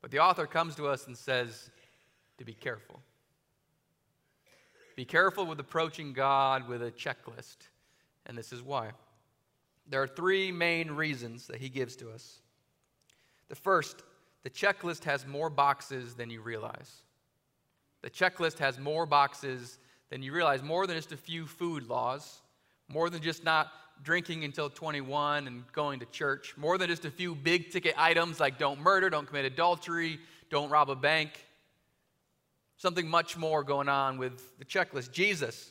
But 0.00 0.10
the 0.10 0.18
author 0.18 0.46
comes 0.46 0.74
to 0.76 0.86
us 0.86 1.06
and 1.06 1.16
says 1.16 1.70
to 2.38 2.44
be 2.44 2.52
careful. 2.52 3.00
Be 4.96 5.04
careful 5.04 5.46
with 5.46 5.58
approaching 5.58 6.12
God 6.12 6.68
with 6.68 6.82
a 6.82 6.90
checklist, 6.90 7.56
and 8.26 8.36
this 8.36 8.52
is 8.52 8.62
why. 8.62 8.90
There 9.88 10.02
are 10.02 10.06
three 10.06 10.52
main 10.52 10.90
reasons 10.90 11.46
that 11.48 11.56
he 11.56 11.68
gives 11.68 11.96
to 11.96 12.10
us. 12.10 12.40
The 13.48 13.54
first, 13.54 14.02
the 14.42 14.50
checklist 14.50 15.04
has 15.04 15.26
more 15.26 15.50
boxes 15.50 16.14
than 16.14 16.30
you 16.30 16.40
realize. 16.40 17.02
The 18.02 18.10
checklist 18.10 18.58
has 18.58 18.78
more 18.78 19.06
boxes 19.06 19.78
than 20.10 20.22
you 20.22 20.32
realize, 20.32 20.62
more 20.62 20.86
than 20.86 20.96
just 20.96 21.12
a 21.12 21.16
few 21.16 21.46
food 21.46 21.88
laws, 21.88 22.42
more 22.88 23.08
than 23.08 23.22
just 23.22 23.44
not 23.44 23.68
drinking 24.02 24.44
until 24.44 24.68
21 24.68 25.46
and 25.46 25.64
going 25.72 26.00
to 26.00 26.06
church, 26.06 26.54
more 26.56 26.76
than 26.78 26.88
just 26.88 27.04
a 27.04 27.10
few 27.10 27.34
big 27.34 27.70
ticket 27.70 27.94
items 27.96 28.40
like 28.40 28.58
don't 28.58 28.80
murder, 28.80 29.08
don't 29.08 29.26
commit 29.26 29.44
adultery, 29.44 30.18
don't 30.50 30.70
rob 30.70 30.90
a 30.90 30.96
bank. 30.96 31.30
Something 32.76 33.08
much 33.08 33.36
more 33.36 33.62
going 33.62 33.88
on 33.88 34.18
with 34.18 34.58
the 34.58 34.64
checklist. 34.64 35.12
Jesus, 35.12 35.70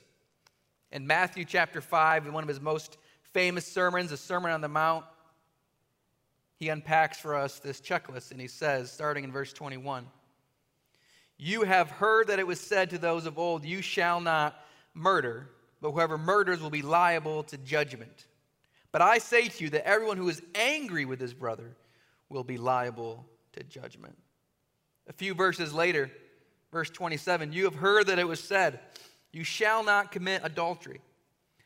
in 0.91 1.05
Matthew 1.05 1.45
chapter 1.45 1.81
5, 1.81 2.25
in 2.25 2.33
one 2.33 2.43
of 2.43 2.49
his 2.49 2.61
most 2.61 2.97
famous 3.33 3.65
sermons, 3.65 4.11
the 4.11 4.17
Sermon 4.17 4.51
on 4.51 4.61
the 4.61 4.67
Mount, 4.67 5.05
he 6.55 6.69
unpacks 6.69 7.19
for 7.19 7.35
us 7.35 7.59
this 7.59 7.81
checklist 7.81 8.31
and 8.31 8.39
he 8.39 8.47
says, 8.47 8.91
starting 8.91 9.23
in 9.23 9.31
verse 9.31 9.53
21, 9.53 10.05
You 11.37 11.63
have 11.63 11.89
heard 11.89 12.27
that 12.27 12.39
it 12.39 12.47
was 12.47 12.59
said 12.59 12.89
to 12.91 12.97
those 12.97 13.25
of 13.25 13.37
old, 13.37 13.65
You 13.65 13.81
shall 13.81 14.19
not 14.19 14.55
murder 14.93 15.49
but 15.83 15.91
whoever 15.91 16.17
murders 16.17 16.61
will 16.61 16.69
be 16.69 16.81
liable 16.81 17.43
to 17.43 17.57
judgment. 17.57 18.27
But 18.93 19.01
I 19.01 19.17
say 19.17 19.49
to 19.49 19.63
you 19.65 19.69
that 19.71 19.85
everyone 19.85 20.15
who 20.15 20.29
is 20.29 20.41
angry 20.55 21.03
with 21.03 21.19
his 21.19 21.33
brother 21.33 21.75
will 22.29 22.45
be 22.45 22.57
liable 22.57 23.25
to 23.51 23.63
judgment. 23.63 24.17
A 25.09 25.13
few 25.13 25.33
verses 25.33 25.73
later, 25.73 26.09
verse 26.71 26.89
27, 26.89 27.51
you 27.51 27.65
have 27.65 27.75
heard 27.75 28.07
that 28.07 28.17
it 28.17 28.25
was 28.25 28.39
said, 28.39 28.79
You 29.33 29.43
shall 29.43 29.83
not 29.83 30.13
commit 30.13 30.39
adultery. 30.45 31.01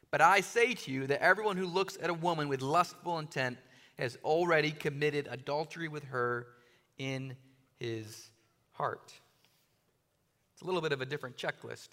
But 0.09 0.21
I 0.21 0.41
say 0.41 0.73
to 0.73 0.91
you 0.91 1.05
that 1.05 1.21
everyone 1.21 1.57
who 1.57 1.67
looks 1.67 1.95
at 2.01 2.09
a 2.09 2.13
woman 2.13 2.49
with 2.49 2.63
lustful 2.63 3.19
intent 3.19 3.59
has 3.97 4.17
already 4.23 4.71
committed 4.71 5.27
adultery 5.29 5.87
with 5.87 6.03
her 6.05 6.47
in 6.97 7.35
his 7.79 8.29
heart. 8.71 9.13
It's 10.53 10.61
a 10.61 10.65
little 10.65 10.81
bit 10.81 10.91
of 10.91 11.01
a 11.01 11.05
different 11.05 11.37
checklist. 11.37 11.89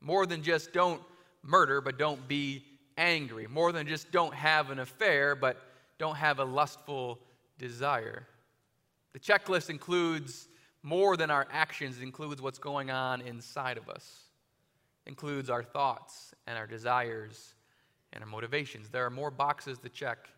More 0.00 0.26
than 0.26 0.42
just 0.42 0.72
don't 0.72 1.00
murder, 1.42 1.80
but 1.80 1.98
don't 1.98 2.26
be 2.28 2.64
angry. 2.96 3.46
More 3.46 3.72
than 3.72 3.86
just 3.86 4.10
don't 4.12 4.34
have 4.34 4.70
an 4.70 4.78
affair, 4.78 5.34
but 5.34 5.56
don't 5.98 6.16
have 6.16 6.38
a 6.38 6.44
lustful 6.44 7.18
desire. 7.58 8.26
The 9.12 9.20
checklist 9.20 9.70
includes 9.70 10.48
more 10.82 11.16
than 11.16 11.30
our 11.30 11.46
actions, 11.52 11.98
it 11.98 12.02
includes 12.02 12.42
what's 12.42 12.58
going 12.58 12.90
on 12.90 13.20
inside 13.20 13.78
of 13.78 13.88
us, 13.88 14.24
it 15.06 15.10
includes 15.10 15.48
our 15.48 15.62
thoughts 15.62 16.34
and 16.46 16.58
our 16.58 16.66
desires 16.66 17.54
and 18.12 18.24
our 18.24 18.28
motivations. 18.28 18.88
There 18.88 19.06
are 19.06 19.10
more 19.10 19.30
boxes 19.30 19.78
to 19.78 19.88
check 19.88 20.28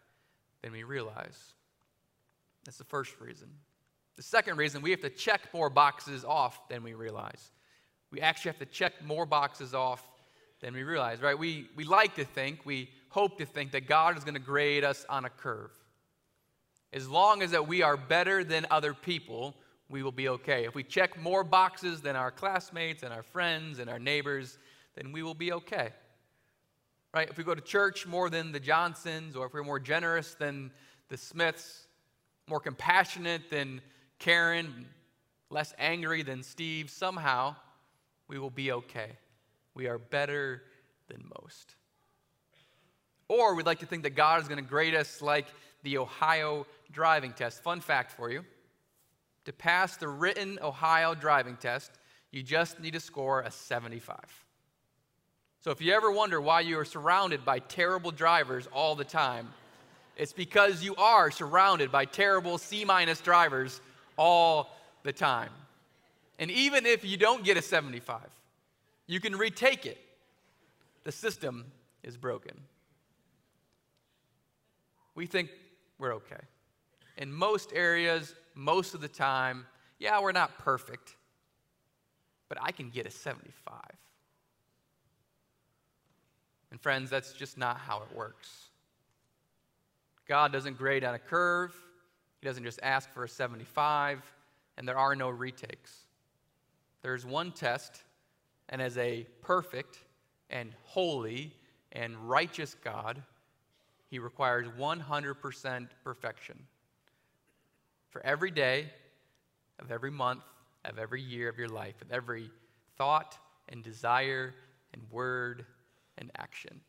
than 0.64 0.73
we 0.73 0.83
realize. 0.83 1.38
That's 2.64 2.78
the 2.78 2.85
first 2.85 3.21
reason. 3.21 3.49
The 4.16 4.23
second 4.23 4.56
reason, 4.56 4.83
we 4.83 4.90
have 4.90 5.02
to 5.02 5.11
check 5.11 5.52
more 5.52 5.71
boxes 5.71 6.25
off 6.25 6.68
than 6.68 6.83
we 6.83 6.94
realize 6.94 7.52
we 8.14 8.21
actually 8.21 8.50
have 8.50 8.61
to 8.61 8.66
check 8.66 8.92
more 9.04 9.26
boxes 9.26 9.75
off 9.75 10.09
than 10.61 10.73
we 10.73 10.85
realize, 10.85 11.21
right? 11.21 11.37
We, 11.37 11.68
we 11.75 11.83
like 11.83 12.14
to 12.14 12.25
think, 12.25 12.61
we 12.64 12.88
hope 13.09 13.38
to 13.38 13.44
think 13.44 13.73
that 13.73 13.88
God 13.88 14.16
is 14.16 14.23
going 14.23 14.35
to 14.35 14.40
grade 14.40 14.85
us 14.85 15.04
on 15.09 15.25
a 15.25 15.30
curve. 15.30 15.73
As 16.92 17.09
long 17.09 17.42
as 17.42 17.50
that 17.50 17.66
we 17.66 17.83
are 17.83 17.97
better 17.97 18.44
than 18.44 18.68
other 18.71 18.94
people, 18.94 19.56
we 19.88 20.04
will 20.04 20.12
be 20.12 20.28
okay. 20.28 20.64
If 20.64 20.76
we 20.76 20.85
check 20.85 21.21
more 21.21 21.42
boxes 21.42 22.02
than 22.02 22.14
our 22.14 22.30
classmates 22.30 23.02
and 23.02 23.12
our 23.12 23.25
friends 23.25 23.80
and 23.80 23.90
our 23.90 23.99
neighbors, 23.99 24.59
then 24.94 25.11
we 25.11 25.25
will 25.25 25.35
be 25.35 25.52
okay. 25.52 25.90
Right? 27.14 27.30
If 27.30 27.38
we 27.38 27.44
go 27.44 27.54
to 27.54 27.61
church 27.61 28.06
more 28.09 28.28
than 28.28 28.50
the 28.50 28.59
Johnsons, 28.59 29.37
or 29.37 29.47
if 29.47 29.54
we're 29.54 29.62
more 29.62 29.78
generous 29.78 30.35
than 30.35 30.73
the 31.09 31.16
Smiths, 31.16 31.87
more 32.49 32.59
compassionate 32.59 33.50
than 33.50 33.80
Karen, 34.18 34.87
less 35.49 35.73
angry 35.78 36.25
than 36.25 36.42
Steve, 36.42 36.90
somehow 36.90 37.54
we 38.26 38.40
will 38.40 38.50
be 38.50 38.73
okay. 38.73 39.12
We 39.75 39.87
are 39.87 39.99
better 39.99 40.64
than 41.06 41.25
most. 41.38 41.76
Or 43.28 43.54
we'd 43.54 43.66
like 43.66 43.78
to 43.78 43.87
think 43.87 44.02
that 44.02 44.16
God 44.16 44.42
is 44.42 44.49
going 44.49 44.62
to 44.62 44.68
grade 44.68 44.97
us 44.97 45.23
like 45.23 45.47
the 45.85 45.99
Ohio 45.99 46.66
driving 46.90 47.33
test. 47.33 47.62
Fun 47.62 47.80
fact 47.80 48.11
for 48.11 48.28
you 48.28 48.44
to 49.44 49.52
pass 49.52 49.97
the 49.97 50.09
written 50.09 50.59
Ohio 50.61 51.14
driving 51.14 51.56
test, 51.56 51.92
you 52.33 52.42
just 52.42 52.80
need 52.80 52.94
to 52.94 53.00
score 53.00 53.42
a 53.42 53.52
75. 53.52 54.16
So 55.64 55.71
if 55.71 55.80
you 55.80 55.94
ever 55.94 56.12
wonder 56.12 56.42
why 56.42 56.61
you 56.61 56.78
are 56.78 56.85
surrounded 56.85 57.42
by 57.42 57.59
terrible 57.59 58.11
drivers 58.11 58.68
all 58.71 58.94
the 58.94 59.04
time, 59.04 59.49
it's 60.14 60.35
because 60.35 60.85
you 60.85 60.94
are 60.97 61.30
surrounded 61.30 61.90
by 61.90 62.04
terrible 62.04 62.59
C 62.59 62.85
minus 62.85 63.23
drivers 63.23 63.80
all 64.18 64.76
the 65.04 65.12
time. 65.14 65.49
And 66.38 66.50
even 66.50 66.85
if 66.85 67.02
you 67.02 67.16
don't 67.16 67.42
get 67.44 67.56
a 67.56 67.62
75, 67.62 68.21
you 69.06 69.21
can 69.21 69.37
retake 69.37 69.87
it. 69.87 69.97
The 71.04 71.12
system 71.12 71.64
is 72.02 72.18
broken. 72.18 72.61
We 75.14 75.25
think 75.25 75.49
we're 75.99 76.16
okay. 76.16 76.42
In 77.16 77.33
most 77.33 77.73
areas, 77.75 78.35
most 78.54 78.92
of 78.92 79.00
the 79.00 79.09
time, 79.09 79.64
yeah, 79.99 80.21
we're 80.21 80.33
not 80.33 80.59
perfect, 80.59 81.16
but 82.50 82.59
I 82.61 82.71
can 82.71 82.90
get 82.90 83.06
a 83.06 83.11
75. 83.11 83.80
And 86.75 86.81
friends, 86.81 87.09
that's 87.09 87.33
just 87.33 87.57
not 87.57 87.78
how 87.78 88.02
it 88.02 88.16
works. 88.16 88.71
God 90.26 90.50
doesn't 90.50 90.76
grade 90.76 91.04
on 91.04 91.14
a 91.14 91.21
curve, 91.21 91.73
He 92.40 92.49
doesn't 92.49 92.64
just 92.64 92.81
ask 92.83 93.09
for 93.12 93.23
a 93.23 93.28
75, 93.28 94.21
and 94.76 94.88
there 94.88 94.99
are 94.99 95.14
no 95.14 95.31
retakes. 95.31 95.97
There's 97.00 97.25
one 97.25 97.52
test, 97.52 98.02
and 98.71 98.83
as 98.83 98.99
a 98.99 99.25
perfect 99.40 100.00
and 100.50 100.73
holy 100.83 101.52
and 101.93 102.16
righteous 102.28 102.75
God, 102.83 103.23
He 104.11 104.19
requires 104.19 104.66
100% 104.76 105.88
perfection. 106.02 106.59
For 108.11 108.21
every 108.26 108.50
day 108.50 108.90
of 109.78 109.93
every 109.93 110.11
month, 110.11 110.43
of 110.85 110.99
every 110.99 111.23
year 111.23 111.49
of 111.49 111.57
your 111.57 111.69
life, 111.69 112.02
of 112.02 112.11
every 112.11 112.50
thought 112.99 113.38
and 113.69 113.81
desire 113.85 114.52
and 114.93 115.02
word 115.12 115.66
and 116.18 116.30
action. 116.37 116.80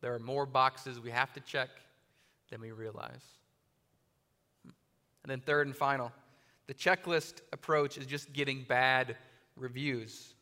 There 0.00 0.14
are 0.14 0.18
more 0.18 0.46
boxes 0.46 1.00
we 1.00 1.10
have 1.10 1.32
to 1.34 1.40
check 1.40 1.68
than 2.50 2.60
we 2.60 2.72
realize. 2.72 3.24
And 4.64 5.30
then, 5.30 5.40
third 5.40 5.66
and 5.66 5.76
final, 5.76 6.12
the 6.66 6.74
checklist 6.74 7.40
approach 7.52 7.98
is 7.98 8.06
just 8.06 8.32
getting 8.32 8.64
bad 8.68 9.16
reviews. 9.56 10.34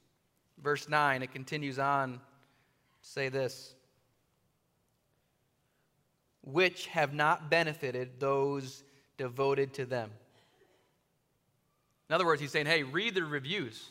Verse 0.62 0.88
9, 0.88 1.22
it 1.22 1.32
continues 1.32 1.78
on 1.78 2.14
to 2.14 2.20
say 3.00 3.28
this 3.28 3.74
which 6.46 6.86
have 6.86 7.12
not 7.12 7.50
benefited 7.50 8.20
those 8.20 8.84
devoted 9.18 9.74
to 9.74 9.84
them. 9.84 10.10
In 12.08 12.14
other 12.14 12.24
words, 12.24 12.40
he's 12.40 12.52
saying, 12.52 12.66
hey, 12.66 12.84
read 12.84 13.16
the 13.16 13.24
reviews. 13.24 13.88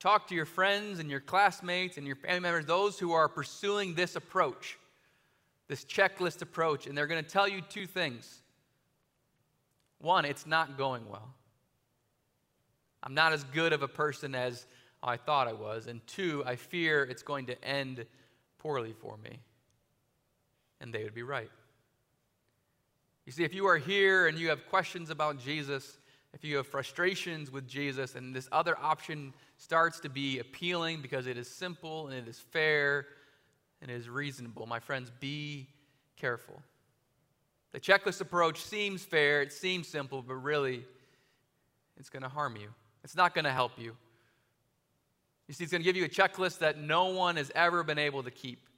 Talk 0.00 0.28
to 0.28 0.34
your 0.34 0.46
friends 0.46 1.00
and 1.00 1.10
your 1.10 1.20
classmates 1.20 1.96
and 1.98 2.06
your 2.06 2.16
family 2.16 2.40
members, 2.40 2.66
those 2.66 2.98
who 2.98 3.12
are 3.12 3.28
pursuing 3.28 3.94
this 3.94 4.14
approach, 4.14 4.78
this 5.66 5.84
checklist 5.84 6.40
approach, 6.40 6.86
and 6.86 6.96
they're 6.96 7.08
going 7.08 7.22
to 7.22 7.28
tell 7.28 7.48
you 7.48 7.60
two 7.62 7.86
things. 7.86 8.42
One, 10.00 10.24
it's 10.24 10.46
not 10.46 10.78
going 10.78 11.08
well. 11.08 11.34
I'm 13.02 13.14
not 13.14 13.32
as 13.32 13.44
good 13.44 13.72
of 13.72 13.82
a 13.82 13.88
person 13.88 14.34
as 14.34 14.66
I 15.02 15.16
thought 15.16 15.48
I 15.48 15.52
was. 15.52 15.86
And 15.86 16.04
two, 16.06 16.42
I 16.46 16.56
fear 16.56 17.02
it's 17.02 17.22
going 17.22 17.46
to 17.46 17.64
end 17.64 18.06
poorly 18.58 18.92
for 18.92 19.16
me. 19.16 19.38
And 20.80 20.92
they 20.92 21.04
would 21.04 21.14
be 21.14 21.22
right. 21.22 21.50
You 23.26 23.32
see, 23.32 23.44
if 23.44 23.54
you 23.54 23.66
are 23.66 23.76
here 23.76 24.26
and 24.26 24.38
you 24.38 24.48
have 24.48 24.66
questions 24.68 25.10
about 25.10 25.38
Jesus, 25.38 25.98
if 26.34 26.44
you 26.44 26.56
have 26.56 26.66
frustrations 26.66 27.50
with 27.50 27.66
Jesus, 27.66 28.14
and 28.14 28.34
this 28.34 28.48
other 28.52 28.78
option 28.78 29.32
starts 29.56 29.98
to 30.00 30.08
be 30.08 30.38
appealing 30.38 31.00
because 31.00 31.26
it 31.26 31.36
is 31.36 31.48
simple 31.48 32.08
and 32.08 32.16
it 32.16 32.28
is 32.28 32.38
fair 32.38 33.06
and 33.80 33.90
is 33.90 34.08
reasonable. 34.08 34.66
My 34.66 34.78
friends, 34.78 35.10
be 35.20 35.68
careful. 36.16 36.62
The 37.72 37.80
checklist 37.80 38.20
approach 38.20 38.60
seems 38.60 39.04
fair, 39.04 39.42
it 39.42 39.52
seems 39.52 39.88
simple, 39.88 40.22
but 40.22 40.34
really, 40.34 40.84
it's 41.98 42.08
going 42.08 42.22
to 42.22 42.28
harm 42.28 42.56
you. 42.56 42.68
It's 43.04 43.16
not 43.16 43.34
going 43.34 43.44
to 43.44 43.52
help 43.52 43.72
you. 43.78 43.96
You 45.48 45.54
see, 45.54 45.64
it's 45.64 45.72
going 45.72 45.82
to 45.82 45.84
give 45.84 45.96
you 45.96 46.04
a 46.04 46.08
checklist 46.08 46.58
that 46.58 46.78
no 46.78 47.06
one 47.06 47.36
has 47.36 47.50
ever 47.54 47.82
been 47.82 47.98
able 47.98 48.22
to 48.22 48.30
keep. 48.30 48.68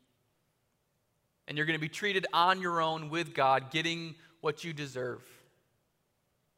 And 1.48 1.56
you're 1.56 1.66
going 1.66 1.78
to 1.78 1.80
be 1.80 1.88
treated 1.88 2.26
on 2.32 2.60
your 2.60 2.80
own 2.80 3.10
with 3.10 3.34
God, 3.34 3.70
getting 3.70 4.14
what 4.40 4.62
you 4.62 4.72
deserve. 4.72 5.22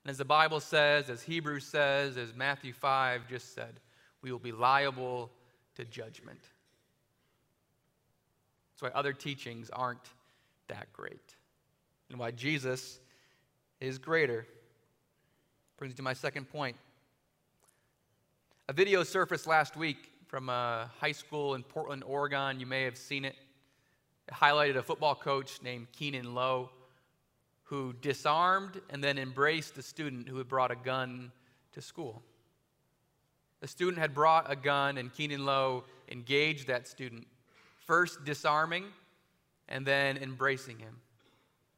And 0.05 0.11
as 0.11 0.19
the 0.19 0.25
Bible 0.25 0.61
says, 0.61 1.09
as 1.09 1.23
Hebrews 1.23 1.65
says, 1.65 2.17
as 2.17 2.35
Matthew 2.35 2.73
5 2.73 3.29
just 3.29 3.55
said, 3.55 3.81
we 4.21 4.33
will 4.33 4.39
be 4.39 4.53
liable 4.53 5.31
to 5.77 5.85
judgment. 5.85 6.41
That's 8.73 8.83
why 8.83 8.99
other 8.99 9.13
teachings 9.13 9.71
aren't 9.71 10.09
that 10.69 10.93
great. 10.93 11.37
And 12.11 12.19
why 12.19 12.33
Jesus 12.33 12.99
is 13.81 13.99
greater. 13.99 14.47
Brings 15.77 15.93
me 15.93 15.97
to 15.97 16.03
my 16.03 16.15
second 16.15 16.51
point. 16.51 16.77
A 18.69 18.73
video 18.73 19.03
surfaced 19.03 19.47
last 19.47 19.77
week 19.77 20.11
from 20.27 20.49
a 20.49 20.91
high 20.99 21.13
school 21.13 21.55
in 21.55 21.63
Portland, 21.63 22.03
Oregon. 22.05 22.59
You 22.59 22.67
may 22.67 22.83
have 22.83 22.97
seen 22.97 23.25
it. 23.25 23.37
It 24.29 24.35
highlighted 24.35 24.77
a 24.77 24.83
football 24.83 25.15
coach 25.15 25.61
named 25.63 25.89
Keanon 25.93 26.35
Lowe 26.35 26.71
who 27.73 27.95
disarmed 28.03 28.83
and 28.91 29.03
then 29.03 29.17
embraced 29.17 29.79
a 29.79 29.83
student 29.83 30.29
who 30.29 30.37
had 30.37 30.47
brought 30.47 30.71
a 30.71 30.77
gun 30.77 31.33
to 31.73 31.81
school. 31.81 32.23
The 33.61 33.67
student 33.67 33.97
had 33.97 34.13
brought 34.13 34.53
a 34.53 34.57
gun, 34.57 34.99
and 34.99 35.11
Keanon 35.11 35.47
Lowe 35.47 35.85
engaged 36.11 36.67
that 36.67 36.87
student, 36.87 37.27
first 37.87 38.27
disarming 38.27 38.85
and 39.71 39.87
then 39.87 40.19
embracing 40.19 40.81
him. 40.81 40.97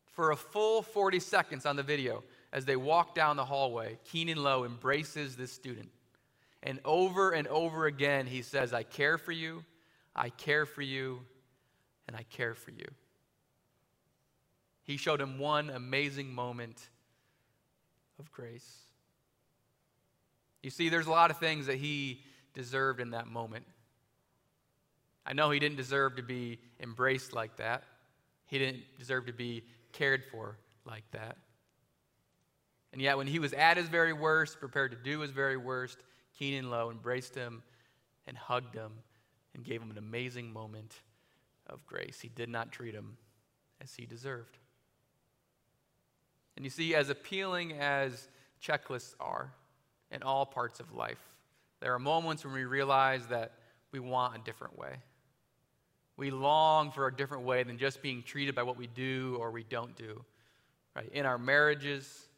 For 0.06 0.32
a 0.32 0.36
full 0.36 0.82
40 0.82 1.20
seconds 1.20 1.64
on 1.64 1.76
the 1.76 1.84
video, 1.84 2.24
as 2.52 2.64
they 2.64 2.74
walk 2.74 3.14
down 3.14 3.36
the 3.36 3.44
hallway, 3.44 3.96
Keanon 4.04 4.42
Lowe 4.42 4.64
embraces 4.64 5.36
this 5.36 5.52
student. 5.52 5.90
And 6.64 6.80
over 6.84 7.30
and 7.30 7.46
over 7.46 7.86
again, 7.86 8.26
he 8.26 8.42
says, 8.42 8.72
I 8.72 8.82
care 8.82 9.16
for 9.16 9.30
you, 9.30 9.64
I 10.16 10.30
care 10.30 10.66
for 10.66 10.82
you, 10.82 11.20
and 12.08 12.16
I 12.16 12.24
care 12.24 12.54
for 12.54 12.72
you. 12.72 12.88
He 14.84 14.96
showed 14.96 15.20
him 15.20 15.38
one 15.38 15.70
amazing 15.70 16.32
moment 16.32 16.88
of 18.18 18.30
grace. 18.30 18.82
You 20.62 20.70
see, 20.70 20.88
there's 20.88 21.06
a 21.06 21.10
lot 21.10 21.30
of 21.30 21.38
things 21.38 21.66
that 21.66 21.76
he 21.76 22.22
deserved 22.54 23.00
in 23.00 23.10
that 23.10 23.26
moment. 23.26 23.66
I 25.26 25.32
know 25.32 25.50
he 25.50 25.58
didn't 25.58 25.78
deserve 25.78 26.16
to 26.16 26.22
be 26.22 26.58
embraced 26.80 27.32
like 27.32 27.56
that. 27.56 27.82
He 28.46 28.58
didn't 28.58 28.82
deserve 28.98 29.26
to 29.26 29.32
be 29.32 29.64
cared 29.92 30.24
for 30.24 30.58
like 30.84 31.04
that. 31.12 31.36
And 32.92 33.00
yet, 33.00 33.16
when 33.16 33.26
he 33.26 33.38
was 33.38 33.52
at 33.54 33.76
his 33.76 33.88
very 33.88 34.12
worst, 34.12 34.60
prepared 34.60 34.92
to 34.92 34.96
do 34.96 35.20
his 35.20 35.30
very 35.30 35.56
worst, 35.56 35.98
Keanon 36.38 36.70
Lowe 36.70 36.90
embraced 36.90 37.34
him 37.34 37.62
and 38.26 38.36
hugged 38.36 38.74
him 38.74 38.92
and 39.54 39.64
gave 39.64 39.80
him 39.80 39.90
an 39.90 39.98
amazing 39.98 40.52
moment 40.52 41.00
of 41.66 41.84
grace. 41.86 42.20
He 42.20 42.28
did 42.28 42.48
not 42.48 42.70
treat 42.70 42.94
him 42.94 43.16
as 43.80 43.94
he 43.94 44.06
deserved. 44.06 44.58
And 46.56 46.64
you 46.64 46.70
see, 46.70 46.94
as 46.94 47.10
appealing 47.10 47.72
as 47.72 48.28
checklists 48.62 49.14
are 49.20 49.52
in 50.10 50.22
all 50.22 50.46
parts 50.46 50.80
of 50.80 50.92
life, 50.94 51.18
there 51.80 51.92
are 51.92 51.98
moments 51.98 52.44
when 52.44 52.54
we 52.54 52.64
realize 52.64 53.26
that 53.26 53.52
we 53.92 54.00
want 54.00 54.36
a 54.36 54.38
different 54.44 54.78
way. 54.78 54.96
We 56.16 56.30
long 56.30 56.92
for 56.92 57.08
a 57.08 57.14
different 57.14 57.44
way 57.44 57.62
than 57.64 57.76
just 57.76 58.00
being 58.00 58.22
treated 58.22 58.54
by 58.54 58.62
what 58.62 58.76
we 58.76 58.86
do 58.86 59.36
or 59.40 59.50
we 59.50 59.64
don't 59.64 59.96
do. 59.96 60.24
Right? 60.94 61.10
In 61.12 61.26
our 61.26 61.38
marriages, 61.38 62.28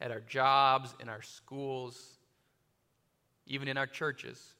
at 0.00 0.10
our 0.10 0.20
jobs, 0.20 0.94
in 1.00 1.08
our 1.08 1.22
schools, 1.22 2.18
even 3.46 3.68
in 3.68 3.76
our 3.76 3.86
churches. 3.86 4.54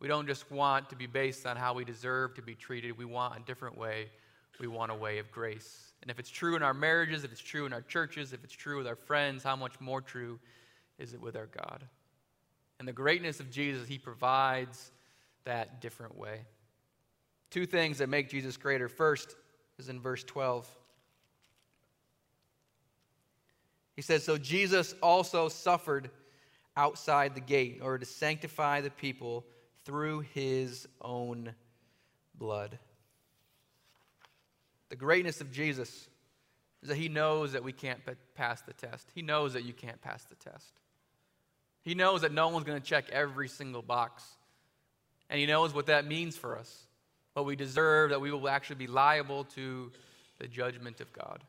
We 0.00 0.08
don't 0.08 0.26
just 0.26 0.50
want 0.50 0.90
to 0.90 0.96
be 0.96 1.06
based 1.06 1.46
on 1.46 1.56
how 1.56 1.74
we 1.74 1.84
deserve 1.84 2.34
to 2.34 2.42
be 2.42 2.54
treated. 2.54 2.96
We 2.96 3.04
want 3.04 3.36
a 3.36 3.40
different 3.44 3.76
way. 3.76 4.10
We 4.58 4.66
want 4.66 4.90
a 4.90 4.94
way 4.94 5.18
of 5.18 5.30
grace. 5.30 5.91
And 6.02 6.10
if 6.10 6.18
it's 6.18 6.30
true 6.30 6.56
in 6.56 6.62
our 6.62 6.74
marriages, 6.74 7.24
if 7.24 7.30
it's 7.30 7.40
true 7.40 7.64
in 7.64 7.72
our 7.72 7.80
churches, 7.80 8.32
if 8.32 8.42
it's 8.42 8.52
true 8.52 8.78
with 8.78 8.88
our 8.88 8.96
friends, 8.96 9.44
how 9.44 9.54
much 9.54 9.80
more 9.80 10.00
true 10.00 10.40
is 10.98 11.14
it 11.14 11.20
with 11.20 11.36
our 11.36 11.46
God? 11.46 11.84
And 12.78 12.88
the 12.88 12.92
greatness 12.92 13.38
of 13.38 13.50
Jesus, 13.50 13.86
he 13.86 13.98
provides 13.98 14.90
that 15.44 15.80
different 15.80 16.18
way. 16.18 16.40
Two 17.50 17.66
things 17.66 17.98
that 17.98 18.08
make 18.08 18.28
Jesus 18.28 18.56
greater. 18.56 18.88
First 18.88 19.36
is 19.78 19.88
in 19.88 20.00
verse 20.00 20.24
12. 20.24 20.68
He 23.94 24.02
says, 24.02 24.24
So 24.24 24.38
Jesus 24.38 24.94
also 25.02 25.48
suffered 25.48 26.10
outside 26.76 27.34
the 27.34 27.40
gate 27.40 27.76
in 27.76 27.82
order 27.82 27.98
to 27.98 28.06
sanctify 28.06 28.80
the 28.80 28.90
people 28.90 29.44
through 29.84 30.20
his 30.32 30.88
own 31.00 31.54
blood. 32.34 32.78
The 34.92 34.96
greatness 34.96 35.40
of 35.40 35.50
Jesus 35.50 35.88
is 36.82 36.90
that 36.90 36.98
he 36.98 37.08
knows 37.08 37.52
that 37.52 37.64
we 37.64 37.72
can't 37.72 38.00
pass 38.34 38.60
the 38.60 38.74
test. 38.74 39.08
He 39.14 39.22
knows 39.22 39.54
that 39.54 39.64
you 39.64 39.72
can't 39.72 39.98
pass 40.02 40.22
the 40.24 40.34
test. 40.34 40.70
He 41.80 41.94
knows 41.94 42.20
that 42.20 42.30
no 42.30 42.50
one's 42.50 42.66
going 42.66 42.78
to 42.78 42.86
check 42.86 43.08
every 43.10 43.48
single 43.48 43.80
box. 43.80 44.22
And 45.30 45.40
he 45.40 45.46
knows 45.46 45.72
what 45.72 45.86
that 45.86 46.06
means 46.06 46.36
for 46.36 46.58
us. 46.58 46.86
What 47.32 47.46
we 47.46 47.56
deserve, 47.56 48.10
that 48.10 48.20
we 48.20 48.30
will 48.30 48.50
actually 48.50 48.76
be 48.76 48.86
liable 48.86 49.44
to 49.54 49.90
the 50.38 50.46
judgment 50.46 51.00
of 51.00 51.10
God. 51.14 51.42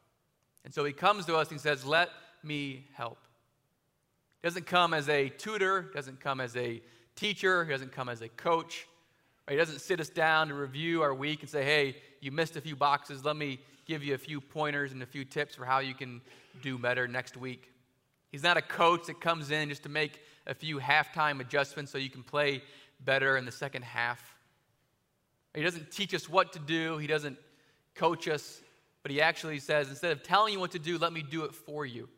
And 0.63 0.73
so 0.73 0.85
he 0.85 0.93
comes 0.93 1.25
to 1.25 1.35
us 1.35 1.51
and 1.51 1.59
says, 1.59 1.83
Let 1.83 2.11
me 2.43 2.87
help. 2.93 3.17
He 4.41 4.47
doesn't 4.47 4.67
come 4.67 4.93
as 4.93 5.09
a 5.09 5.27
tutor, 5.27 5.91
doesn't 5.93 6.21
come 6.21 6.39
as 6.39 6.55
a 6.55 6.81
teacher, 7.17 7.65
he 7.65 7.71
doesn't 7.71 7.91
come 7.91 8.07
as 8.07 8.21
a 8.21 8.29
coach. 8.29 8.87
He 9.49 9.57
doesn't 9.57 9.81
sit 9.81 9.99
us 9.99 10.07
down 10.07 10.47
to 10.47 10.53
review 10.53 11.01
our 11.01 11.13
week 11.13 11.41
and 11.41 11.49
say, 11.49 11.65
hey, 11.65 11.97
you 12.23 12.31
missed 12.31 12.55
a 12.55 12.61
few 12.61 12.75
boxes. 12.75 13.25
Let 13.25 13.35
me 13.35 13.59
give 13.85 14.03
you 14.03 14.13
a 14.13 14.17
few 14.17 14.39
pointers 14.39 14.93
and 14.93 15.03
a 15.03 15.05
few 15.05 15.25
tips 15.25 15.55
for 15.55 15.65
how 15.65 15.79
you 15.79 15.93
can 15.93 16.21
do 16.61 16.77
better 16.77 17.07
next 17.07 17.35
week. 17.35 17.71
He's 18.31 18.43
not 18.43 18.57
a 18.57 18.61
coach 18.61 19.07
that 19.07 19.19
comes 19.19 19.51
in 19.51 19.69
just 19.69 19.83
to 19.83 19.89
make 19.89 20.19
a 20.47 20.53
few 20.53 20.79
halftime 20.79 21.39
adjustments 21.39 21.91
so 21.91 21.97
you 21.97 22.09
can 22.09 22.23
play 22.23 22.63
better 22.99 23.37
in 23.37 23.45
the 23.45 23.51
second 23.51 23.83
half. 23.83 24.35
He 25.53 25.61
doesn't 25.61 25.91
teach 25.91 26.13
us 26.13 26.27
what 26.29 26.53
to 26.53 26.59
do, 26.59 26.97
he 26.97 27.07
doesn't 27.07 27.37
coach 27.93 28.27
us, 28.27 28.61
but 29.03 29.11
he 29.11 29.21
actually 29.21 29.59
says, 29.59 29.89
instead 29.89 30.11
of 30.11 30.23
telling 30.23 30.53
you 30.53 30.59
what 30.59 30.71
to 30.71 30.79
do, 30.79 30.97
let 30.97 31.13
me 31.13 31.21
do 31.21 31.43
it 31.43 31.53
for 31.53 31.85
you. 31.85 32.09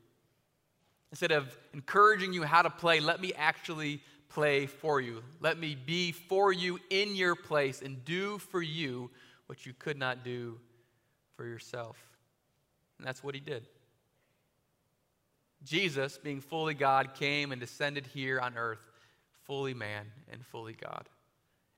Instead 1.12 1.32
of 1.32 1.58
encouraging 1.74 2.32
you 2.32 2.44
how 2.44 2.62
to 2.62 2.70
play, 2.70 3.00
let 3.00 3.20
me 3.20 3.34
actually 3.36 4.02
play 4.30 4.68
for 4.68 5.02
you. 5.02 5.22
Let 5.42 5.58
me 5.58 5.76
be 5.76 6.12
for 6.12 6.54
you 6.54 6.80
in 6.90 7.16
your 7.16 7.36
place 7.36 7.82
and 7.82 8.04
do 8.06 8.38
for 8.38 8.62
you 8.62 9.10
what 9.48 9.66
you 9.66 9.74
could 9.74 9.98
not 9.98 10.24
do 10.24 10.60
for 11.36 11.46
yourself. 11.46 11.98
And 12.98 13.08
that's 13.08 13.24
what 13.24 13.36
he 13.36 13.42
did. 13.42 13.68
Jesus, 15.64 16.18
being 16.18 16.42
fully 16.42 16.74
God, 16.74 17.16
came 17.16 17.52
and 17.52 17.60
descended 17.60 18.06
here 18.08 18.40
on 18.40 18.58
earth, 18.58 18.92
fully 19.46 19.74
man 19.74 20.06
and 20.32 20.46
fully 20.46 20.74
God. 20.74 21.10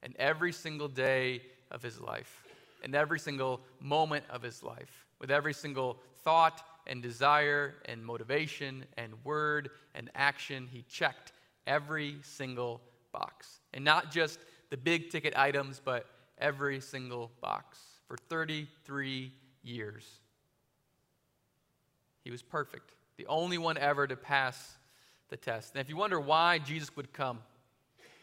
And 0.03 0.15
every 0.17 0.51
single 0.51 0.87
day 0.87 1.41
of 1.71 1.81
his 1.81 1.99
life, 1.99 2.43
and 2.83 2.93
every 2.93 3.19
single 3.19 3.61
moment 3.79 4.25
of 4.29 4.41
his 4.41 4.61
life, 4.61 5.05
with 5.19 5.31
every 5.31 5.53
single 5.53 5.97
thought 6.23 6.61
and 6.85 7.01
desire 7.01 7.75
and 7.85 8.05
motivation 8.05 8.85
and 8.97 9.13
word 9.23 9.71
and 9.95 10.09
action, 10.15 10.67
he 10.71 10.83
checked 10.83 11.31
every 11.65 12.17
single 12.21 12.81
box. 13.11 13.61
And 13.73 13.83
not 13.83 14.11
just 14.11 14.39
the 14.69 14.77
big 14.77 15.09
ticket 15.09 15.37
items, 15.37 15.81
but 15.83 16.05
every 16.39 16.79
single 16.79 17.31
box 17.41 17.79
for 18.07 18.17
33 18.29 19.31
years. 19.63 20.05
He 22.23 22.31
was 22.31 22.41
perfect, 22.41 22.91
the 23.17 23.25
only 23.27 23.57
one 23.57 23.77
ever 23.77 24.07
to 24.07 24.15
pass 24.15 24.77
the 25.29 25.37
test. 25.37 25.73
And 25.73 25.81
if 25.81 25.89
you 25.89 25.97
wonder 25.97 26.19
why 26.19 26.59
Jesus 26.59 26.95
would 26.95 27.13
come 27.13 27.39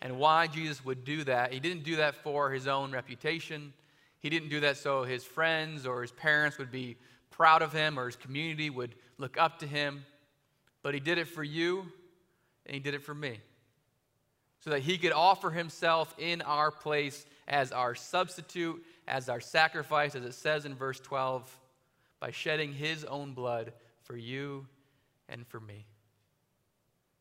and 0.03 0.19
why 0.19 0.47
Jesus 0.47 0.85
would 0.85 1.05
do 1.05 1.25
that, 1.25 1.53
he 1.53 1.61
didn't 1.61 1.85
do 1.85 1.97
that 1.97 2.15
for 2.17 2.51
his 2.51 2.67
own 2.67 2.93
reputation. 2.93 3.73
He 4.21 4.31
didn't 4.31 4.49
do 4.49 4.61
that 4.61 4.77
so 4.77 5.05
his 5.05 5.25
friends 5.25 5.87
or 5.87 6.03
his 6.03 6.13
parents 6.13 6.59
would 6.59 6.71
be 6.71 6.97
proud 7.31 7.63
of 7.63 7.73
him 7.73 7.99
or 7.99 8.07
his 8.07 8.17
community 8.17 8.71
would 8.71 8.95
look 9.19 9.39
up 9.39 9.59
to 9.61 9.67
him. 9.67 10.05
But 10.83 10.95
he 10.95 11.01
did 11.01 11.19
it 11.19 11.29
for 11.29 11.43
you 11.43 11.87
and 12.67 12.75
he 12.75 12.81
did 12.81 12.95
it 12.95 13.03
for 13.03 13.15
me. 13.15 13.41
So 14.65 14.71
that 14.71 14.81
he 14.81 14.97
could 14.97 15.13
offer 15.13 15.51
himself 15.51 16.15
in 16.17 16.41
our 16.41 16.71
place 16.71 17.27
as 17.47 17.71
our 17.71 17.95
substitute, 17.95 18.83
as 19.07 19.29
our 19.29 19.39
sacrifice, 19.39 20.15
as 20.15 20.25
it 20.25 20.33
says 20.33 20.65
in 20.65 20.75
verse 20.75 20.99
12, 21.01 21.61
by 22.19 22.31
shedding 22.31 22.73
his 22.73 23.05
own 23.05 23.35
blood 23.35 23.75
for 24.05 24.17
you 24.17 24.67
and 25.29 25.47
for 25.47 25.61
me. 25.61 25.85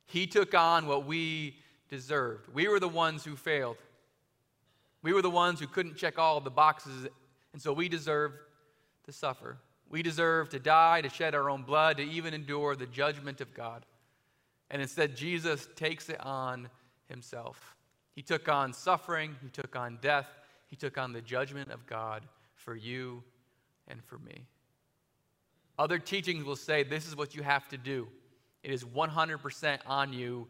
He 0.06 0.25
took 0.25 0.53
on 0.53 0.88
what 0.88 1.06
we 1.06 1.58
deserved. 1.89 2.47
We 2.53 2.69
were 2.69 2.79
the 2.79 2.88
ones 2.88 3.25
who 3.25 3.36
failed. 3.36 3.75
We 5.01 5.12
were 5.12 5.21
the 5.21 5.29
ones 5.29 5.60
who 5.60 5.67
couldn't 5.67 5.97
check 5.97 6.17
all 6.17 6.39
the 6.39 6.49
boxes 6.49 7.10
And 7.51 7.62
so 7.62 7.73
we 7.73 7.89
deserve 7.89 8.32
to 9.03 9.12
suffer. 9.12 9.58
We 9.89 10.01
deserve 10.01 10.47
to 10.51 10.60
die, 10.60 11.01
to 11.01 11.10
shed 11.10 11.36
our 11.36 11.49
own 11.49 11.63
blood, 11.63 11.97
to 11.97 12.03
even 12.03 12.34
endure 12.34 12.77
the 12.77 12.86
judgment 12.86 13.41
of 13.41 13.53
God. 13.53 13.86
And 14.71 14.82
instead, 14.82 15.17
Jesus 15.17 15.67
takes 15.75 16.08
it 16.08 16.21
on 16.21 16.69
himself. 17.13 17.76
He 18.15 18.21
took 18.21 18.49
on 18.49 18.73
suffering, 18.73 19.36
he 19.41 19.49
took 19.49 19.76
on 19.76 19.99
death, 20.02 20.28
he 20.67 20.76
took 20.76 20.97
on 20.97 21.13
the 21.13 21.21
judgment 21.21 21.71
of 21.71 21.86
God 21.86 22.23
for 22.56 22.76
you 22.76 23.23
and 23.88 24.04
for 24.04 24.17
me. 24.17 24.45
Other 25.78 25.99
teachings 25.99 26.43
will 26.43 26.56
say 26.56 26.84
this 26.84 27.08
is 27.08 27.15
what 27.15 27.36
you 27.36 27.43
have 27.43 27.67
to 27.69 27.78
do. 27.78 28.08
It 28.63 28.71
is 28.71 28.84
100% 28.84 29.80
on 29.86 30.13
you. 30.13 30.47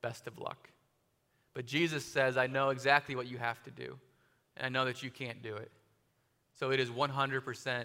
Best 0.00 0.26
of 0.26 0.38
luck. 0.38 0.68
But 1.54 1.66
Jesus 1.66 2.04
says, 2.04 2.36
I 2.36 2.46
know 2.46 2.70
exactly 2.70 3.14
what 3.14 3.26
you 3.26 3.38
have 3.38 3.62
to 3.64 3.70
do, 3.70 3.98
and 4.56 4.66
I 4.66 4.68
know 4.68 4.84
that 4.84 5.02
you 5.02 5.10
can't 5.10 5.42
do 5.42 5.54
it. 5.56 5.70
So 6.58 6.70
it 6.70 6.80
is 6.80 6.90
100% 6.90 7.84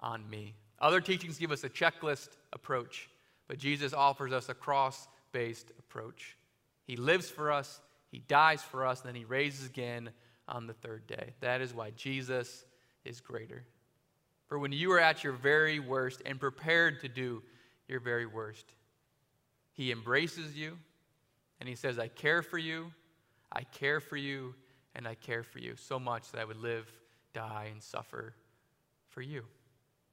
on 0.00 0.28
me. 0.28 0.54
Other 0.80 1.00
teachings 1.00 1.38
give 1.38 1.52
us 1.52 1.64
a 1.64 1.68
checklist 1.68 2.30
approach, 2.52 3.08
but 3.48 3.58
Jesus 3.58 3.94
offers 3.94 4.32
us 4.32 4.48
a 4.48 4.54
cross 4.54 5.08
based 5.32 5.70
approach. 5.78 6.36
He 6.84 6.96
lives 6.96 7.30
for 7.30 7.50
us, 7.50 7.80
He 8.10 8.18
dies 8.18 8.62
for 8.62 8.86
us, 8.86 9.00
and 9.00 9.08
then 9.08 9.16
He 9.16 9.24
raises 9.24 9.66
again 9.66 10.10
on 10.46 10.66
the 10.66 10.74
third 10.74 11.06
day. 11.06 11.34
That 11.40 11.60
is 11.60 11.74
why 11.74 11.90
Jesus 11.90 12.64
is 13.04 13.20
greater. 13.20 13.64
For 14.46 14.58
when 14.58 14.72
you 14.72 14.92
are 14.92 15.00
at 15.00 15.24
your 15.24 15.32
very 15.32 15.78
worst 15.80 16.22
and 16.26 16.38
prepared 16.38 17.00
to 17.00 17.08
do 17.08 17.42
your 17.88 18.00
very 18.00 18.26
worst, 18.26 18.66
He 19.72 19.90
embraces 19.90 20.56
you 20.56 20.78
and 21.60 21.68
He 21.68 21.74
says, 21.74 21.98
I 21.98 22.08
care 22.08 22.42
for 22.42 22.58
you, 22.58 22.92
I 23.50 23.62
care 23.62 24.00
for 24.00 24.16
you, 24.16 24.54
and 24.94 25.08
I 25.08 25.14
care 25.14 25.42
for 25.42 25.58
you 25.58 25.74
so 25.76 25.98
much 25.98 26.30
that 26.32 26.40
I 26.40 26.44
would 26.44 26.60
live, 26.60 26.86
die, 27.32 27.68
and 27.70 27.82
suffer 27.82 28.34
for 29.08 29.22
you. 29.22 29.44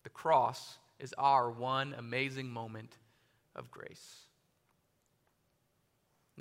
The 0.03 0.09
cross 0.09 0.77
is 0.99 1.13
our 1.17 1.51
one 1.51 1.93
amazing 1.97 2.49
moment 2.49 2.97
of 3.55 3.69
grace. 3.69 4.27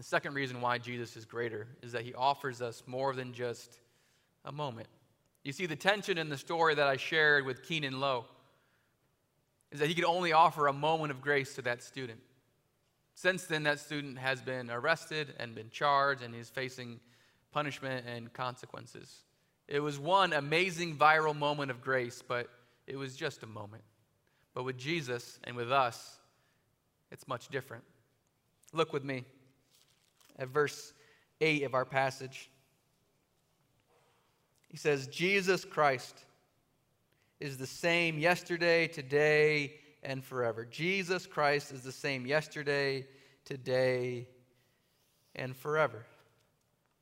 The 0.01 0.05
second 0.05 0.33
reason 0.33 0.63
why 0.63 0.79
Jesus 0.79 1.15
is 1.15 1.27
greater 1.27 1.67
is 1.83 1.93
that 1.93 2.07
he 2.07 2.15
offers 2.15 2.63
us 2.63 2.83
more 2.87 3.15
than 3.15 3.35
just 3.35 3.81
a 4.47 4.51
moment. 4.51 4.87
You 5.45 5.53
see, 5.53 5.67
the 5.67 5.77
tension 5.77 6.17
in 6.17 6.31
the 6.31 6.39
story 6.39 6.75
that 6.75 6.87
I 6.87 6.97
shared 6.97 7.45
with 7.45 7.63
Keanon 7.63 8.01
Lowe 8.01 8.25
is 9.71 9.79
that 9.79 9.89
he 9.89 9.95
could 9.95 10.07
only 10.07 10.33
offer 10.33 10.69
a 10.69 10.73
moment 10.73 11.11
of 11.11 11.21
grace 11.21 11.55
to 11.57 11.63
that 11.63 11.83
student. 11.83 12.19
Since 13.15 13.45
then, 13.45 13.65
that 13.65 13.79
student 13.79 14.17
has 14.17 14.41
been 14.41 14.71
arrested 14.71 15.35
and 15.39 15.55
been 15.55 15.69
charged 15.69 16.23
and 16.23 16.35
is 16.35 16.49
facing 16.49 16.99
punishment 17.53 18.07
and 18.09 18.33
consequences. 18.33 19.25
It 19.69 19.81
was 19.81 19.99
one 19.99 20.33
amazing 20.33 20.97
viral 20.97 21.37
moment 21.37 21.71
of 21.71 21.83
grace, 21.83 22.23
but 22.27 22.49
it 22.87 22.97
was 22.97 23.17
just 23.17 23.43
a 23.43 23.47
moment. 23.47 23.85
But 24.55 24.63
with 24.63 24.79
Jesus 24.79 25.39
and 25.45 25.57
with 25.57 25.71
us, 25.71 26.21
it's 27.13 27.29
much 27.29 27.49
different. 27.49 27.85
Look 28.73 28.95
with 28.95 29.05
me 29.05 29.27
at 30.40 30.48
verse 30.48 30.92
8 31.40 31.62
of 31.62 31.74
our 31.74 31.85
passage. 31.85 32.50
He 34.68 34.76
says, 34.76 35.07
Jesus 35.07 35.64
Christ 35.64 36.24
is 37.38 37.59
the 37.59 37.66
same 37.66 38.18
yesterday, 38.18 38.87
today, 38.88 39.74
and 40.03 40.24
forever. 40.24 40.64
Jesus 40.64 41.26
Christ 41.26 41.72
is 41.72 41.83
the 41.83 41.92
same 41.92 42.26
yesterday, 42.26 43.07
today, 43.44 44.26
and 45.35 45.55
forever. 45.55 46.07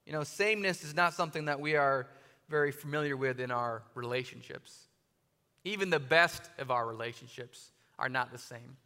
You 0.07 0.13
know, 0.13 0.25
sameness 0.25 0.83
is 0.85 0.95
not 0.95 1.15
something 1.15 1.45
that 1.45 1.61
we 1.61 1.77
are 1.77 2.09
very 2.49 2.73
familiar 2.73 3.17
with 3.17 3.41
in 3.41 3.51
our 3.51 3.83
relationships. 3.95 4.89
Even 5.65 5.91
the 5.91 6.01
best 6.01 6.51
of 6.59 6.71
our 6.71 6.87
relationships 6.87 7.71
are 7.99 8.09
not 8.09 8.33
the 8.33 8.39
same. 8.39 8.77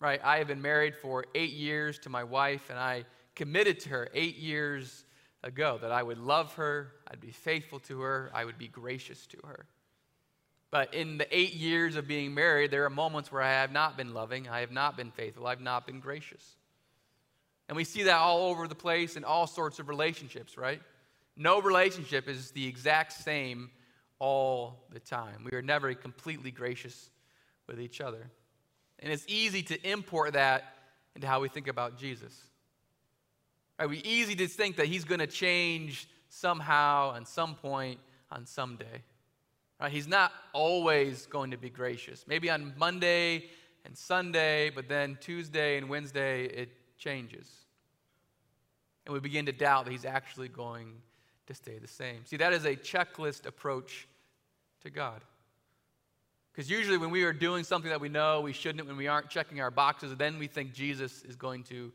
Right? 0.00 0.20
I 0.22 0.38
have 0.38 0.48
been 0.48 0.62
married 0.62 0.96
for 0.96 1.24
eight 1.34 1.52
years 1.52 1.98
to 2.00 2.08
my 2.08 2.24
wife, 2.24 2.70
and 2.70 2.78
I 2.78 3.04
committed 3.38 3.80
to 3.80 3.88
her 3.88 4.08
eight 4.12 4.36
years 4.36 5.04
ago 5.42 5.78
that 5.80 5.92
I 5.92 6.02
would 6.02 6.18
love 6.18 6.52
her, 6.54 6.92
I'd 7.10 7.20
be 7.20 7.30
faithful 7.30 7.78
to 7.80 8.00
her, 8.00 8.30
I 8.34 8.44
would 8.44 8.58
be 8.58 8.68
gracious 8.68 9.26
to 9.28 9.38
her. 9.46 9.64
But 10.70 10.92
in 10.92 11.16
the 11.16 11.26
eight 11.34 11.54
years 11.54 11.96
of 11.96 12.06
being 12.06 12.34
married, 12.34 12.70
there 12.70 12.84
are 12.84 12.90
moments 12.90 13.32
where 13.32 13.40
I 13.40 13.52
have 13.52 13.72
not 13.72 13.96
been 13.96 14.12
loving, 14.12 14.48
I 14.48 14.60
have 14.60 14.72
not 14.72 14.96
been 14.96 15.12
faithful, 15.12 15.46
I've 15.46 15.62
not 15.62 15.86
been 15.86 16.00
gracious. 16.00 16.56
And 17.68 17.76
we 17.76 17.84
see 17.84 18.02
that 18.02 18.16
all 18.16 18.50
over 18.50 18.66
the 18.66 18.74
place 18.74 19.16
in 19.16 19.24
all 19.24 19.46
sorts 19.46 19.78
of 19.78 19.88
relationships, 19.88 20.58
right? 20.58 20.82
No 21.36 21.62
relationship 21.62 22.28
is 22.28 22.50
the 22.50 22.66
exact 22.66 23.12
same 23.12 23.70
all 24.18 24.84
the 24.90 25.00
time. 25.00 25.44
We 25.44 25.56
are 25.56 25.62
never 25.62 25.94
completely 25.94 26.50
gracious 26.50 27.08
with 27.68 27.80
each 27.80 28.00
other. 28.00 28.30
And 28.98 29.12
it's 29.12 29.24
easy 29.28 29.62
to 29.62 29.88
import 29.88 30.32
that 30.32 30.74
into 31.14 31.28
how 31.28 31.40
we 31.40 31.48
think 31.48 31.68
about 31.68 31.98
Jesus. 31.98 32.34
Right? 33.78 33.88
We 33.88 33.98
easy 33.98 34.34
to 34.36 34.46
think 34.46 34.76
that 34.76 34.86
he's 34.86 35.04
going 35.04 35.20
to 35.20 35.26
change 35.26 36.08
somehow, 36.28 37.10
on 37.10 37.24
some 37.24 37.54
point, 37.54 38.00
on 38.30 38.46
some 38.46 38.76
day. 38.76 39.02
Right? 39.80 39.92
He's 39.92 40.08
not 40.08 40.32
always 40.52 41.26
going 41.26 41.52
to 41.52 41.56
be 41.56 41.70
gracious. 41.70 42.24
Maybe 42.26 42.50
on 42.50 42.74
Monday 42.76 43.44
and 43.84 43.96
Sunday, 43.96 44.70
but 44.70 44.88
then 44.88 45.16
Tuesday 45.20 45.78
and 45.78 45.88
Wednesday 45.88 46.44
it 46.44 46.70
changes. 46.98 47.48
And 49.06 49.14
we 49.14 49.20
begin 49.20 49.46
to 49.46 49.52
doubt 49.52 49.86
that 49.86 49.92
he's 49.92 50.04
actually 50.04 50.48
going 50.48 50.92
to 51.46 51.54
stay 51.54 51.78
the 51.78 51.88
same. 51.88 52.26
See, 52.26 52.36
that 52.36 52.52
is 52.52 52.66
a 52.66 52.76
checklist 52.76 53.46
approach 53.46 54.06
to 54.82 54.90
God. 54.90 55.22
Because 56.52 56.70
usually 56.70 56.98
when 56.98 57.10
we 57.10 57.22
are 57.22 57.32
doing 57.32 57.64
something 57.64 57.88
that 57.88 58.00
we 58.00 58.08
know 58.08 58.40
we 58.40 58.52
shouldn't, 58.52 58.86
when 58.86 58.96
we 58.96 59.06
aren't 59.06 59.30
checking 59.30 59.60
our 59.60 59.70
boxes, 59.70 60.14
then 60.16 60.38
we 60.38 60.48
think 60.48 60.74
Jesus 60.74 61.22
is 61.22 61.36
going 61.36 61.62
to 61.64 61.92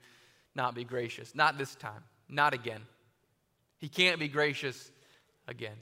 not 0.56 0.76
be 0.76 0.84
gracious. 0.84 1.34
Not 1.36 1.58
this 1.58 1.76
time. 1.76 2.04
Not 2.30 2.54
again. 2.54 2.82
He 3.78 3.90
can't 3.90 4.20
be 4.20 4.28
gracious 4.28 4.92
again. 5.48 5.78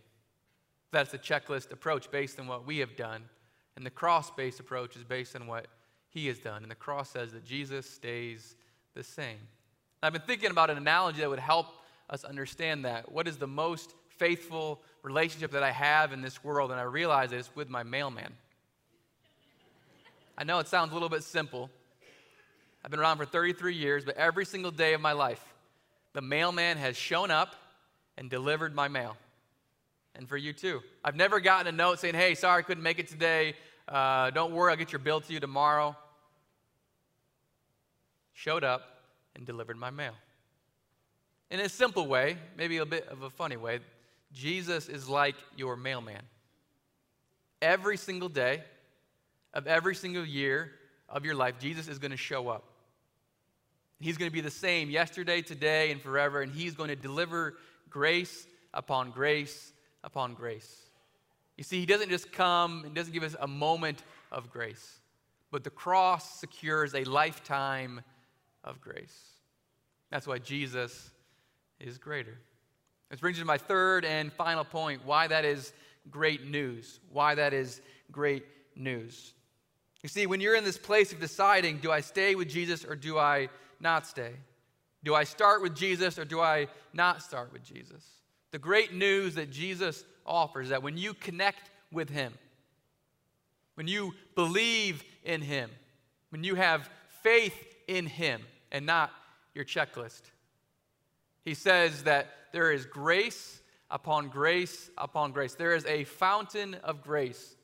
That's 0.91 1.11
the 1.11 1.19
checklist 1.19 1.71
approach 1.71 2.11
based 2.11 2.39
on 2.39 2.47
what 2.47 2.65
we 2.65 2.79
have 2.79 2.95
done. 2.95 3.23
And 3.75 3.85
the 3.85 3.91
cross 3.91 4.31
based 4.31 4.59
approach 4.59 4.95
is 4.95 5.03
based 5.03 5.35
on 5.35 5.47
what 5.47 5.67
he 6.09 6.27
has 6.27 6.39
done. 6.39 6.63
And 6.63 6.71
the 6.71 6.75
cross 6.75 7.09
says 7.09 7.31
that 7.31 7.45
Jesus 7.45 7.89
stays 7.89 8.55
the 8.93 9.03
same. 9.03 9.37
I've 10.03 10.13
been 10.13 10.21
thinking 10.23 10.51
about 10.51 10.69
an 10.69 10.77
analogy 10.77 11.21
that 11.21 11.29
would 11.29 11.39
help 11.39 11.67
us 12.09 12.23
understand 12.23 12.85
that. 12.85 13.11
What 13.11 13.27
is 13.27 13.37
the 13.37 13.47
most 13.47 13.93
faithful 14.17 14.81
relationship 15.03 15.51
that 15.51 15.63
I 15.63 15.71
have 15.71 16.11
in 16.11 16.21
this 16.21 16.43
world? 16.43 16.71
And 16.71 16.79
I 16.79 16.83
realize 16.83 17.29
that 17.29 17.37
it's 17.37 17.55
with 17.55 17.69
my 17.69 17.83
mailman. 17.83 18.33
I 20.37 20.43
know 20.43 20.59
it 20.59 20.67
sounds 20.67 20.91
a 20.91 20.93
little 20.93 21.09
bit 21.09 21.23
simple. 21.23 21.69
I've 22.83 22.91
been 22.91 22.99
around 22.99 23.17
for 23.17 23.25
33 23.25 23.75
years, 23.75 24.05
but 24.05 24.17
every 24.17 24.45
single 24.45 24.71
day 24.71 24.93
of 24.93 25.01
my 25.01 25.11
life, 25.11 25.43
the 26.13 26.21
mailman 26.21 26.77
has 26.77 26.97
shown 26.97 27.31
up 27.31 27.55
and 28.17 28.29
delivered 28.29 28.73
my 28.73 28.87
mail. 28.87 29.17
And 30.15 30.27
for 30.27 30.37
you 30.37 30.51
too. 30.51 30.81
I've 31.03 31.15
never 31.15 31.39
gotten 31.39 31.67
a 31.67 31.71
note 31.71 31.99
saying, 31.99 32.15
hey, 32.15 32.35
sorry, 32.35 32.59
I 32.59 32.61
couldn't 32.63 32.83
make 32.83 32.99
it 32.99 33.07
today. 33.07 33.55
Uh, 33.87 34.29
don't 34.31 34.51
worry, 34.51 34.71
I'll 34.71 34.77
get 34.77 34.91
your 34.91 34.99
bill 34.99 35.21
to 35.21 35.33
you 35.33 35.39
tomorrow. 35.39 35.95
Showed 38.33 38.63
up, 38.63 38.91
and 39.35 39.45
delivered 39.45 39.77
my 39.77 39.89
mail. 39.89 40.13
In 41.49 41.59
a 41.59 41.69
simple 41.69 42.07
way, 42.07 42.37
maybe 42.57 42.77
a 42.77 42.85
bit 42.85 43.07
of 43.07 43.23
a 43.23 43.29
funny 43.29 43.57
way, 43.57 43.79
Jesus 44.31 44.87
is 44.87 45.09
like 45.09 45.35
your 45.55 45.75
mailman. 45.75 46.21
Every 47.61 47.97
single 47.97 48.29
day 48.29 48.63
of 49.53 49.67
every 49.67 49.95
single 49.95 50.25
year 50.25 50.71
of 51.09 51.25
your 51.25 51.35
life, 51.35 51.55
Jesus 51.59 51.87
is 51.87 51.99
going 51.99 52.11
to 52.11 52.17
show 52.17 52.47
up. 52.49 52.63
He's 54.01 54.17
going 54.17 54.29
to 54.29 54.33
be 54.33 54.41
the 54.41 54.51
same 54.51 54.89
yesterday, 54.89 55.41
today, 55.41 55.91
and 55.91 56.01
forever, 56.01 56.41
and 56.41 56.51
He's 56.51 56.73
going 56.73 56.89
to 56.89 56.95
deliver 56.95 57.55
grace 57.89 58.47
upon 58.73 59.11
grace 59.11 59.73
upon 60.03 60.33
grace. 60.33 60.85
You 61.57 61.63
see, 61.63 61.79
He 61.79 61.85
doesn't 61.85 62.09
just 62.09 62.31
come 62.31 62.83
and 62.85 62.95
doesn't 62.95 63.13
give 63.13 63.23
us 63.23 63.35
a 63.39 63.47
moment 63.47 64.03
of 64.31 64.51
grace, 64.51 64.99
but 65.51 65.63
the 65.63 65.69
cross 65.69 66.39
secures 66.39 66.95
a 66.95 67.03
lifetime 67.03 68.01
of 68.63 68.81
grace. 68.81 69.17
That's 70.09 70.27
why 70.27 70.39
Jesus 70.39 71.09
is 71.79 71.97
greater. 71.97 72.37
This 73.09 73.19
brings 73.19 73.37
me 73.37 73.41
to 73.41 73.47
my 73.47 73.57
third 73.57 74.05
and 74.05 74.31
final 74.31 74.63
point 74.63 75.05
why 75.05 75.27
that 75.27 75.45
is 75.45 75.73
great 76.09 76.45
news. 76.45 76.99
Why 77.11 77.35
that 77.35 77.53
is 77.53 77.81
great 78.11 78.45
news. 78.75 79.33
You 80.03 80.09
see, 80.09 80.25
when 80.25 80.41
you're 80.41 80.55
in 80.55 80.63
this 80.63 80.77
place 80.77 81.11
of 81.13 81.19
deciding, 81.19 81.77
do 81.77 81.91
I 81.91 82.01
stay 82.01 82.35
with 82.35 82.49
Jesus 82.49 82.85
or 82.85 82.95
do 82.95 83.17
I 83.17 83.49
not 83.81 84.05
stay? 84.05 84.33
Do 85.03 85.15
I 85.15 85.23
start 85.23 85.61
with 85.61 85.75
Jesus 85.75 86.19
or 86.19 86.25
do 86.25 86.39
I 86.39 86.67
not 86.93 87.21
start 87.21 87.51
with 87.51 87.63
Jesus? 87.63 88.05
The 88.51 88.59
great 88.59 88.93
news 88.93 89.35
that 89.35 89.49
Jesus 89.49 90.03
offers 90.25 90.69
that 90.69 90.83
when 90.83 90.97
you 90.97 91.13
connect 91.13 91.71
with 91.91 92.09
Him, 92.09 92.33
when 93.75 93.87
you 93.87 94.13
believe 94.35 95.03
in 95.23 95.41
Him, 95.41 95.69
when 96.29 96.43
you 96.43 96.55
have 96.55 96.89
faith 97.23 97.55
in 97.87 98.05
Him, 98.05 98.41
and 98.71 98.85
not 98.85 99.11
your 99.53 99.65
checklist. 99.65 100.21
He 101.43 101.53
says 101.53 102.03
that 102.03 102.29
there 102.53 102.71
is 102.71 102.85
grace 102.85 103.61
upon 103.89 104.29
grace 104.29 104.89
upon 104.97 105.31
grace. 105.31 105.55
There 105.55 105.75
is 105.75 105.85
a 105.85 106.05
fountain 106.05 106.75
of 106.83 107.03
grace 107.03 107.55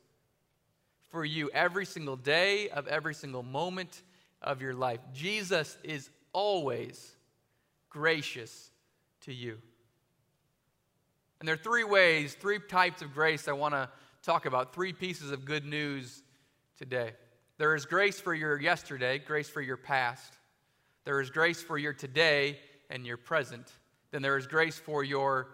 for 1.10 1.23
you 1.23 1.49
every 1.53 1.86
single 1.86 2.17
day 2.17 2.69
of 2.69 2.88
every 2.88 3.13
single 3.13 3.43
moment 3.43 4.03
of 4.41 4.62
your 4.62 4.73
life. 4.73 5.00
Jesus 5.13 5.78
is 5.84 6.10
always 6.34 7.15
gracious 7.89 8.71
to 9.21 9.34
you. 9.34 9.58
And 11.39 11.47
there 11.47 11.56
are 11.56 11.58
three 11.58 11.84
ways, 11.84 12.34
three 12.34 12.60
types 12.60 13.02
of 13.02 13.13
grace 13.13 13.47
I 13.47 13.54
want 13.54 13.73
to 13.73 13.89
talk 14.23 14.45
about, 14.45 14.73
three 14.73 14.93
pieces 14.93 15.32
of 15.32 15.45
good 15.45 15.65
news 15.65 16.23
today. 16.78 17.12
There 17.58 17.76
is 17.76 17.86
grace 17.86 18.19
for 18.19 18.34
your 18.34 18.60
yesterday, 18.60 19.19
grace 19.19 19.50
for 19.50 19.62
your 19.62 19.78
past. 19.78 20.34
There 21.06 21.21
is 21.21 21.30
grace 21.30 21.62
for 21.62 21.78
your 21.78 21.93
today 21.93 22.60
and 22.89 23.06
your 23.06 23.17
present. 23.17 23.71
Then 24.12 24.21
there 24.21 24.38
is 24.38 24.47
grace 24.47 24.78
for 24.78 25.04
your 25.04 25.47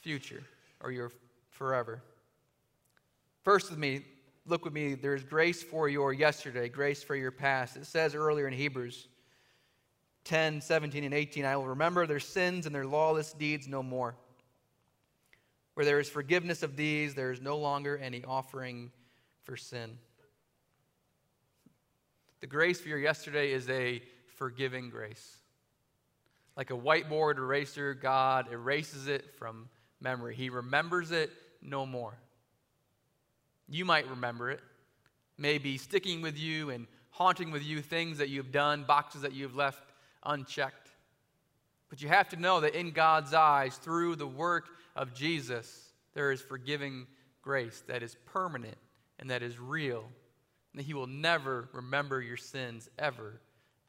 future 0.00 0.42
or 0.80 0.92
your 0.92 1.10
forever. 1.50 2.02
First 3.42 3.70
with 3.70 3.78
me, 3.78 4.02
look 4.46 4.64
with 4.64 4.74
me, 4.74 4.94
there's 4.94 5.24
grace 5.24 5.62
for 5.62 5.88
your 5.88 6.12
yesterday, 6.12 6.68
grace 6.68 7.02
for 7.02 7.14
your 7.14 7.30
past. 7.30 7.76
It 7.76 7.86
says 7.86 8.14
earlier 8.14 8.46
in 8.46 8.54
Hebrews 8.54 9.08
10, 10.24 10.60
17, 10.60 11.04
and 11.04 11.14
18, 11.14 11.44
I 11.44 11.56
will 11.56 11.66
remember 11.66 12.06
their 12.06 12.20
sins 12.20 12.66
and 12.66 12.74
their 12.74 12.86
lawless 12.86 13.32
deeds 13.32 13.66
no 13.66 13.82
more. 13.82 14.14
Where 15.74 15.86
there 15.86 15.98
is 15.98 16.08
forgiveness 16.08 16.62
of 16.62 16.76
these, 16.76 17.14
there 17.14 17.32
is 17.32 17.40
no 17.40 17.56
longer 17.56 17.98
any 17.98 18.22
offering 18.24 18.92
for 19.42 19.56
sin. 19.56 19.98
The 22.40 22.46
grace 22.46 22.80
for 22.80 22.88
your 22.88 22.98
yesterday 22.98 23.52
is 23.52 23.68
a 23.68 24.02
forgiving 24.36 24.90
grace. 24.90 25.38
Like 26.56 26.70
a 26.70 26.76
whiteboard 26.76 27.38
eraser, 27.38 27.94
God 27.94 28.52
erases 28.52 29.08
it 29.08 29.34
from 29.38 29.68
memory. 30.00 30.34
He 30.34 30.50
remembers 30.50 31.10
it 31.10 31.30
no 31.62 31.86
more. 31.86 32.18
You 33.72 33.86
might 33.86 34.06
remember 34.06 34.50
it, 34.50 34.60
maybe 35.38 35.78
sticking 35.78 36.20
with 36.20 36.38
you 36.38 36.68
and 36.68 36.86
haunting 37.08 37.50
with 37.50 37.62
you 37.62 37.80
things 37.80 38.18
that 38.18 38.28
you've 38.28 38.52
done, 38.52 38.84
boxes 38.84 39.22
that 39.22 39.32
you've 39.32 39.56
left 39.56 39.82
unchecked. 40.24 40.90
But 41.88 42.02
you 42.02 42.08
have 42.08 42.28
to 42.30 42.36
know 42.36 42.60
that 42.60 42.74
in 42.74 42.90
God's 42.90 43.32
eyes, 43.32 43.76
through 43.76 44.16
the 44.16 44.26
work 44.26 44.66
of 44.94 45.14
Jesus, 45.14 45.92
there 46.12 46.32
is 46.32 46.42
forgiving 46.42 47.06
grace 47.40 47.82
that 47.86 48.02
is 48.02 48.14
permanent 48.26 48.76
and 49.18 49.30
that 49.30 49.42
is 49.42 49.58
real, 49.58 50.04
and 50.72 50.80
that 50.80 50.84
He 50.84 50.92
will 50.92 51.06
never 51.06 51.70
remember 51.72 52.20
your 52.20 52.36
sins 52.36 52.90
ever 52.98 53.40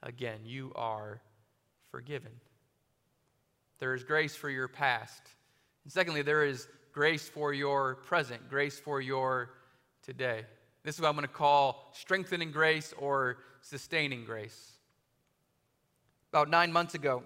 again. 0.02 0.40
You 0.46 0.72
are 0.76 1.22
forgiven. 1.92 2.32
There 3.80 3.94
is 3.94 4.06
grace 4.06 4.34
for 4.34 4.50
your 4.50 4.70
past. 4.70 5.24
And 5.84 5.92
secondly, 5.92 6.22
there 6.22 6.46
is 6.46 6.70
grace 6.94 7.28
for 7.28 7.52
your 7.52 7.96
present, 7.96 8.50
grace 8.50 8.80
for 8.80 9.02
your 9.02 9.50
today. 10.04 10.46
This 10.84 10.96
is 10.96 11.02
what 11.02 11.08
I'm 11.08 11.16
going 11.16 11.28
to 11.28 11.34
call 11.34 11.92
strengthening 11.94 12.52
grace 12.52 12.94
or 12.98 13.38
sustaining 13.62 14.26
grace. 14.26 14.74
About 16.32 16.50
nine 16.50 16.72
months 16.72 16.94
ago, 16.94 17.24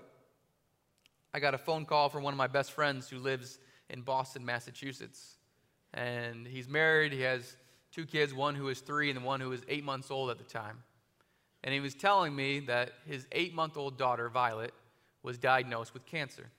I 1.33 1.39
got 1.39 1.53
a 1.53 1.57
phone 1.57 1.85
call 1.85 2.09
from 2.09 2.23
one 2.23 2.33
of 2.33 2.37
my 2.37 2.47
best 2.47 2.71
friends 2.71 3.09
who 3.09 3.17
lives 3.17 3.59
in 3.89 4.01
Boston, 4.01 4.45
Massachusetts. 4.45 5.37
And 5.93 6.45
he's 6.45 6.67
married, 6.67 7.13
he 7.13 7.21
has 7.21 7.57
two 7.91 8.05
kids, 8.05 8.33
one 8.33 8.53
who 8.53 8.69
is 8.69 8.79
three 8.79 9.09
and 9.09 9.19
the 9.19 9.25
one 9.25 9.39
who 9.39 9.51
is 9.51 9.61
eight 9.67 9.83
months 9.83 10.11
old 10.11 10.29
at 10.29 10.37
the 10.37 10.43
time. 10.43 10.83
And 11.63 11.73
he 11.73 11.79
was 11.79 11.95
telling 11.95 12.35
me 12.35 12.59
that 12.61 12.91
his 13.07 13.25
eight 13.31 13.55
month 13.55 13.75
old 13.75 13.97
daughter, 13.97 14.29
Violet, 14.29 14.73
was 15.23 15.37
diagnosed 15.37 15.93
with 15.93 16.05
cancer. 16.05 16.49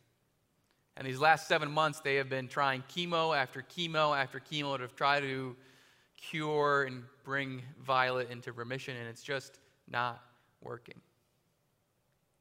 And 0.96 1.06
these 1.06 1.20
last 1.20 1.46
seven 1.46 1.70
months, 1.70 2.00
they 2.00 2.16
have 2.16 2.28
been 2.28 2.48
trying 2.48 2.82
chemo 2.92 3.36
after 3.36 3.62
chemo 3.62 4.18
after 4.18 4.40
chemo 4.40 4.76
to 4.78 4.88
try 4.88 5.20
to 5.20 5.54
cure 6.20 6.82
and 6.84 7.04
bring 7.24 7.62
Violet 7.84 8.30
into 8.30 8.52
remission, 8.52 8.96
and 8.96 9.08
it's 9.08 9.22
just 9.22 9.58
not 9.88 10.22
working. 10.60 11.00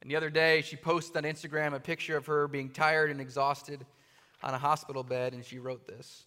And 0.02 0.12
the 0.12 0.16
other 0.16 0.30
day, 0.30 0.62
she 0.62 0.76
posted 0.76 1.18
on 1.18 1.24
Instagram 1.24 1.74
a 1.74 1.80
picture 1.80 2.18
of 2.18 2.26
her 2.26 2.48
being 2.48 2.70
tired 2.70 3.12
and 3.12 3.22
exhausted 3.22 3.86
on 4.44 4.54
a 4.54 4.58
hospital 4.58 5.04
bed, 5.04 5.34
and 5.34 5.44
she 5.44 5.60
wrote 5.60 5.88
this. 5.88 6.26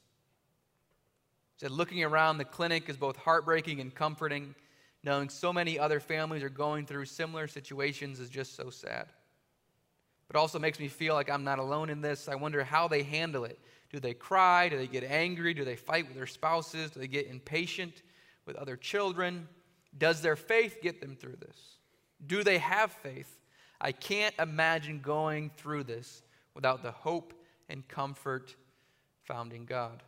She 1.56 1.66
said, 1.66 1.70
Looking 1.70 2.02
around 2.02 2.38
the 2.38 2.44
clinic 2.44 2.88
is 2.88 2.96
both 2.96 3.16
heartbreaking 3.16 3.80
and 3.80 3.94
comforting. 3.94 4.54
Knowing 5.02 5.30
so 5.30 5.52
many 5.52 5.78
other 5.78 5.98
families 5.98 6.42
are 6.42 6.50
going 6.50 6.84
through 6.84 7.06
similar 7.06 7.48
situations 7.48 8.20
is 8.20 8.28
just 8.28 8.54
so 8.54 8.68
sad. 8.68 9.06
But 10.28 10.38
also 10.38 10.58
makes 10.58 10.78
me 10.78 10.88
feel 10.88 11.14
like 11.14 11.30
I'm 11.30 11.42
not 11.42 11.58
alone 11.58 11.88
in 11.88 12.02
this. 12.02 12.28
I 12.28 12.34
wonder 12.34 12.62
how 12.62 12.86
they 12.86 13.02
handle 13.02 13.44
it. 13.44 13.58
Do 13.90 13.98
they 13.98 14.14
cry? 14.14 14.68
Do 14.68 14.76
they 14.78 14.86
get 14.86 15.04
angry? 15.04 15.52
Do 15.52 15.64
they 15.64 15.76
fight 15.76 16.06
with 16.06 16.16
their 16.16 16.26
spouses? 16.26 16.90
Do 16.90 17.00
they 17.00 17.08
get 17.08 17.26
impatient 17.26 18.02
with 18.46 18.56
other 18.56 18.76
children? 18.76 19.48
Does 19.98 20.22
their 20.22 20.36
faith 20.36 20.78
get 20.80 21.00
them 21.00 21.16
through 21.16 21.36
this? 21.40 21.56
Do 22.26 22.44
they 22.44 22.58
have 22.58 22.92
faith? 22.92 23.38
I 23.80 23.92
can't 23.92 24.34
imagine 24.38 25.00
going 25.00 25.50
through 25.56 25.84
this 25.84 26.22
without 26.54 26.82
the 26.82 26.92
hope 26.92 27.32
and 27.68 27.86
comfort 27.88 28.54
found 29.22 29.52
in 29.52 29.64
God. 29.64 30.02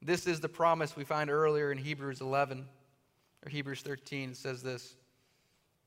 This 0.00 0.26
is 0.26 0.40
the 0.40 0.48
promise 0.48 0.94
we 0.94 1.04
find 1.04 1.30
earlier 1.30 1.72
in 1.72 1.78
Hebrews 1.78 2.20
11 2.20 2.64
or 3.44 3.50
Hebrews 3.50 3.82
13. 3.82 4.30
It 4.30 4.36
says 4.36 4.62
this 4.62 4.96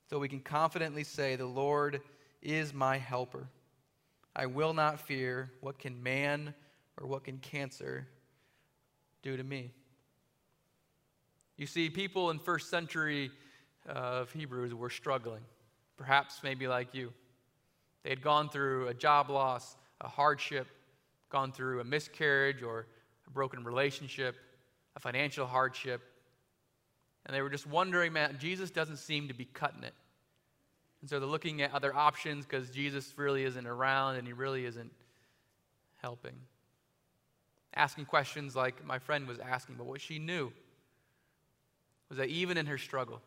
So 0.10 0.20
we 0.20 0.28
can 0.28 0.42
confidently 0.42 1.04
say, 1.04 1.36
The 1.36 1.46
Lord 1.46 2.02
is 2.42 2.74
my 2.74 2.98
helper. 2.98 3.48
I 4.36 4.46
will 4.46 4.74
not 4.74 5.00
fear. 5.00 5.52
What 5.62 5.80
can 5.80 6.02
man 6.02 6.54
or 7.00 7.08
what 7.08 7.24
can 7.24 7.38
cancer 7.38 8.08
do 9.24 9.36
to 9.38 9.44
me? 9.44 9.72
You 11.58 11.66
see, 11.66 11.90
people 11.90 12.32
in 12.32 12.40
first 12.40 12.70
century 12.70 13.32
uh, 13.88 13.92
of 13.92 14.32
Hebrews 14.32 14.74
were 14.74 14.90
struggling, 14.90 15.42
perhaps 15.98 16.42
maybe 16.44 16.68
like 16.68 16.94
you. 16.94 17.14
They 18.04 18.10
had 18.10 18.22
gone 18.22 18.50
through 18.50 18.88
a 18.88 18.94
job 18.94 19.30
loss, 19.30 19.76
a 20.00 20.08
hardship, 20.08 20.68
gone 21.30 21.52
through 21.52 21.80
a 21.80 21.84
miscarriage 21.84 22.64
or 22.64 22.88
a 23.28 23.30
broken 23.30 23.64
relationship, 23.64 24.36
a 24.96 25.00
financial 25.00 25.46
hardship. 25.46 26.02
And 27.26 27.36
they 27.36 27.42
were 27.42 27.50
just 27.50 27.68
wondering, 27.68 28.14
man, 28.14 28.38
Jesus 28.40 28.72
doesn't 28.72 28.98
seem 28.98 29.28
to 29.28 29.34
be 29.34 29.46
cutting 29.46 29.84
it. 29.84 29.94
And 31.02 31.10
so 31.10 31.20
they're 31.20 31.28
looking 31.28 31.62
at 31.62 31.74
other 31.74 31.96
options 31.96 32.46
because 32.46 32.70
Jesus 32.70 33.14
really 33.18 33.44
isn't 33.44 33.66
around 33.66 34.16
and 34.16 34.28
he 34.28 34.34
really 34.34 34.66
isn't 34.66 34.92
helping. 35.98 36.36
Asking 37.74 38.06
questions 38.06 38.56
like 38.56 38.86
my 38.86 39.00
friend 39.00 39.28
was 39.28 39.40
asking, 39.40 39.76
but 39.76 39.86
what 39.86 40.02
she 40.02 40.20
knew 40.20 40.52
was 42.10 42.18
that 42.18 42.28
even 42.28 42.58
in 42.58 42.68
her 42.68 42.78
struggle, 42.78 43.22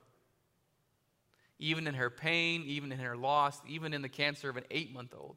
even 1.59 1.87
in 1.87 1.95
her 1.95 2.11
pain, 2.11 2.63
even 2.67 2.93
in 2.93 2.99
her 2.99 3.17
loss, 3.17 3.61
even 3.67 3.95
in 3.95 4.03
the 4.03 4.09
cancer 4.09 4.49
of 4.49 4.57
an 4.57 4.65
eight 4.71 4.93
month 4.93 5.15
old, 5.19 5.37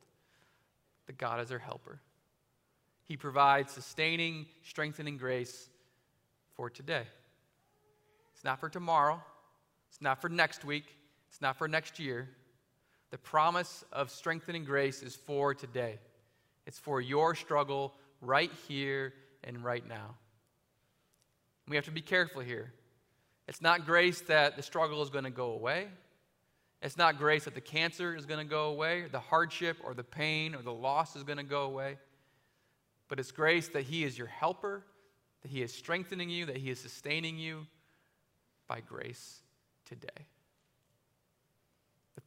that 1.08 1.17
God 1.17 1.39
is 1.39 1.50
her 1.50 1.60
helper. 1.60 2.02
He 3.06 3.15
provides 3.15 3.71
sustaining, 3.71 4.47
strengthening 4.63 5.17
grace 5.17 5.69
for 6.56 6.69
today. 6.69 7.04
It's 8.36 8.43
not 8.43 8.60
for 8.60 8.69
tomorrow, 8.69 9.23
it's 9.89 10.02
not 10.02 10.21
for 10.21 10.30
next 10.30 10.65
week, 10.65 10.97
it's 11.38 11.41
not 11.43 11.56
for 11.56 11.67
next 11.67 12.00
year. 12.00 12.28
The 13.12 13.19
promise 13.19 13.86
of 13.93 14.10
strengthening 14.10 14.65
grace 14.65 15.04
is 15.04 15.15
for 15.15 15.54
today. 15.54 16.00
It's 16.65 16.80
for 16.80 17.00
your 17.00 17.36
struggle 17.36 17.93
right 18.21 18.52
here 18.67 19.13
and 19.43 19.63
right 19.63 19.88
now. 19.88 20.15
We 21.67 21.76
have 21.76 21.86
to 21.86 21.91
be 21.91 22.02
careful 22.02 22.41
here. 22.41 22.73
It's 23.47 23.62
not 23.62 23.86
grace 23.86 24.21
that 24.21 24.56
the 24.56 24.63
struggle 24.63 25.04
is 25.04 25.12
going 25.12 25.26
to 25.26 25.30
go 25.30 25.52
away. 25.52 25.89
It's 26.82 26.97
not 26.97 27.19
grace 27.19 27.43
that 27.43 27.54
the 27.54 27.62
cancer 27.62 28.15
is 28.15 28.26
going 28.26 28.43
to 28.43 28.50
go 28.50 28.69
away, 28.69 29.04
the 29.12 29.19
hardship 29.19 29.78
or 29.84 29.93
the 29.93 30.04
pain 30.04 30.56
or 30.56 30.63
the 30.63 30.73
loss 30.73 31.15
is 31.15 31.21
going 31.21 31.38
to 31.38 31.43
go 31.43 31.65
away. 31.65 32.00
But 33.10 33.19
it's 33.19 33.30
grace 33.30 33.67
that 33.67 33.84
He 33.84 34.04
is 34.04 34.17
your 34.17 34.26
helper, 34.26 34.84
that 35.43 35.52
He 35.52 35.62
is 35.62 35.71
strengthening 35.71 36.32
you, 36.32 36.47
that 36.47 36.58
He 36.58 36.71
is 36.71 36.80
sustaining 36.80 37.38
you 37.38 37.67
by 38.67 38.82
grace 38.82 39.43
today. 39.86 40.26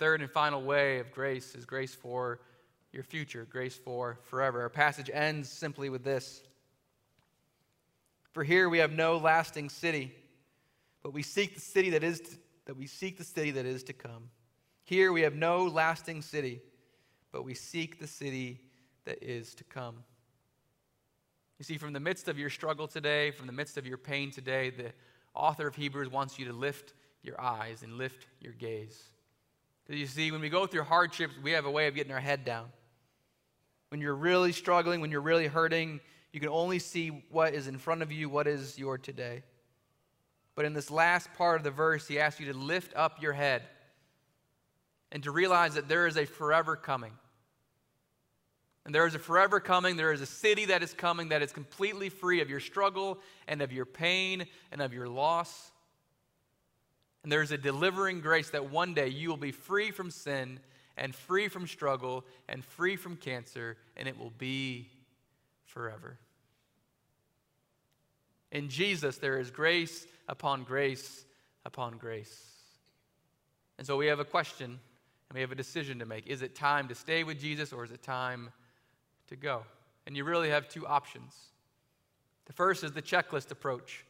Third 0.01 0.23
and 0.23 0.31
final 0.31 0.63
way 0.63 0.99
of 0.99 1.13
grace 1.13 1.55
is 1.55 1.67
grace 1.67 1.95
for 1.95 2.41
your 2.91 3.03
future, 3.03 3.47
grace 3.51 3.77
for 3.77 4.19
forever. 4.25 4.63
Our 4.63 4.71
passage 4.71 5.11
ends 5.13 5.51
simply 5.51 5.91
with 5.91 6.05
this 6.05 6.43
For 8.33 8.43
here 8.43 8.71
we 8.71 8.79
have 8.79 8.93
no 8.93 9.19
lasting 9.19 9.69
city, 9.69 10.15
but 11.03 11.13
we 11.13 11.23
seek 11.23 11.55
the 11.55 11.61
city 11.61 11.91
that 11.91 12.03
is 12.03 12.19
to, 12.23 12.31
that 12.65 12.79
we 12.79 12.87
seek 12.87 13.19
the 13.19 13.25
city 13.25 13.51
that 13.51 13.67
is 13.67 13.85
to 13.85 13.93
come. 13.93 14.31
Here 14.85 15.13
we 15.13 15.21
have 15.21 15.35
no 15.35 15.67
lasting 15.67 16.23
city, 16.23 16.63
but 17.31 17.45
we 17.45 17.53
seek 17.53 18.01
the 18.01 18.07
city 18.07 18.59
that 19.05 19.23
is 19.23 19.55
to 19.57 19.65
come. 19.65 19.97
You 21.59 21.65
see, 21.67 21.77
from 21.77 21.93
the 21.93 22.01
midst 22.01 22.27
of 22.27 22.39
your 22.39 22.49
struggle 22.49 22.89
today, 22.89 23.33
from 23.33 23.47
the 23.47 23.53
midst 23.53 23.77
of 23.77 23.87
your 23.87 23.99
pain 23.99 24.31
today, 24.31 24.71
the 24.71 24.95
author 25.35 25.67
of 25.67 25.77
Hebrews 25.77 26.09
wants 26.09 26.39
you 26.39 26.47
to 26.47 26.55
lift 26.55 26.95
your 27.23 27.39
eyes 27.39 27.83
and 27.83 27.99
lift 27.99 28.29
your 28.41 28.55
gaze. 28.55 29.11
You 29.91 30.07
see, 30.07 30.31
when 30.31 30.41
we 30.41 30.49
go 30.49 30.69
through 30.69 30.85
hardships, 30.85 31.35
we 31.43 31.51
have 31.51 31.67
a 31.67 31.71
way 31.71 31.89
of 31.89 31.97
getting 31.97 32.13
our 32.13 32.21
head 32.21 32.45
down. 32.45 32.67
when 33.89 34.01
you're 34.01 34.15
really 34.15 34.53
struggling, 34.53 35.01
when 35.01 35.11
you're 35.11 35.21
really 35.21 35.49
hurting, 35.49 35.99
you 36.33 36.39
can 36.39 36.49
only 36.49 36.79
see 36.79 37.09
what 37.29 37.55
is 37.55 37.67
in 37.67 37.77
front 37.77 38.03
of 38.03 38.13
you, 38.13 38.29
what 38.29 38.47
is 38.47 38.79
your 38.79 38.97
today. 38.97 39.43
But 40.55 40.65
in 40.65 40.75
this 40.75 40.93
last 40.93 41.33
part 41.35 41.57
of 41.57 41.65
the 41.65 41.73
verse, 41.73 42.07
he 42.07 42.21
asks 42.21 42.39
you 42.39 42.53
to 42.53 42.57
lift 42.57 42.95
up 42.95 43.21
your 43.21 43.33
head 43.33 43.63
and 45.11 45.25
to 45.25 45.33
realize 45.33 45.75
that 45.75 45.89
there 45.89 46.07
is 46.07 46.17
a 46.17 46.25
forever 46.25 46.77
coming. 46.77 47.13
And 48.87 48.95
there 48.95 49.09
is 49.09 49.17
a 49.17 49.19
forever 49.19 49.59
coming. 49.59 49.97
There 49.97 50.13
is 50.13 50.21
a 50.21 50.27
city 50.27 50.67
that 50.67 50.85
is 50.85 50.95
coming 50.95 51.31
that 51.31 51.43
is 51.43 51.53
completely 51.53 52.11
free 52.11 52.41
of 52.41 52.49
your 52.49 52.61
struggle 52.61 53.19
and 53.49 53.61
of 53.61 53.73
your 53.73 53.87
pain 53.87 54.47
and 54.71 54.81
of 54.81 54.95
your 54.95 55.09
loss. 55.09 55.70
And 57.23 57.31
there 57.31 57.43
is 57.43 57.53
a 57.53 57.59
delivering 57.59 58.21
grace 58.21 58.51
that 58.51 58.71
one 58.71 58.95
day 58.95 59.09
you 59.09 59.29
will 59.29 59.37
be 59.37 59.53
free 59.53 59.91
from 59.91 60.11
sin 60.11 60.61
and 60.97 61.15
free 61.15 61.49
from 61.49 61.67
struggle 61.67 62.25
and 62.49 62.65
free 62.65 62.97
from 62.97 63.17
cancer, 63.17 63.77
and 63.97 64.09
it 64.09 64.19
will 64.19 64.33
be 64.39 64.89
forever. 65.65 66.19
In 68.53 68.69
Jesus, 68.69 69.19
there 69.19 69.39
is 69.39 69.51
grace 69.51 70.07
upon 70.29 70.65
grace 70.65 71.25
upon 71.65 71.99
grace. 71.99 72.47
And 73.79 73.87
so 73.87 73.97
we 73.97 74.07
have 74.07 74.21
a 74.21 74.25
question 74.25 74.67
and 74.67 75.35
we 75.35 75.41
have 75.41 75.53
a 75.53 75.57
decision 75.57 75.99
to 76.01 76.07
make. 76.07 76.27
Is 76.27 76.43
it 76.43 76.55
time 76.55 76.89
to 76.89 76.95
stay 76.95 77.23
with 77.23 77.41
Jesus 77.41 77.73
or 77.73 77.85
is 77.85 77.91
it 77.91 78.03
time 78.03 78.51
to 79.29 79.37
go? 79.37 79.63
And 80.07 80.17
you 80.17 80.25
really 80.25 80.51
have 80.51 80.69
two 80.69 80.87
options. 80.87 81.35
The 82.47 82.53
first 82.53 82.83
is 82.83 82.93
the 82.93 83.03
checklist 83.03 83.51
approach. 83.51 84.05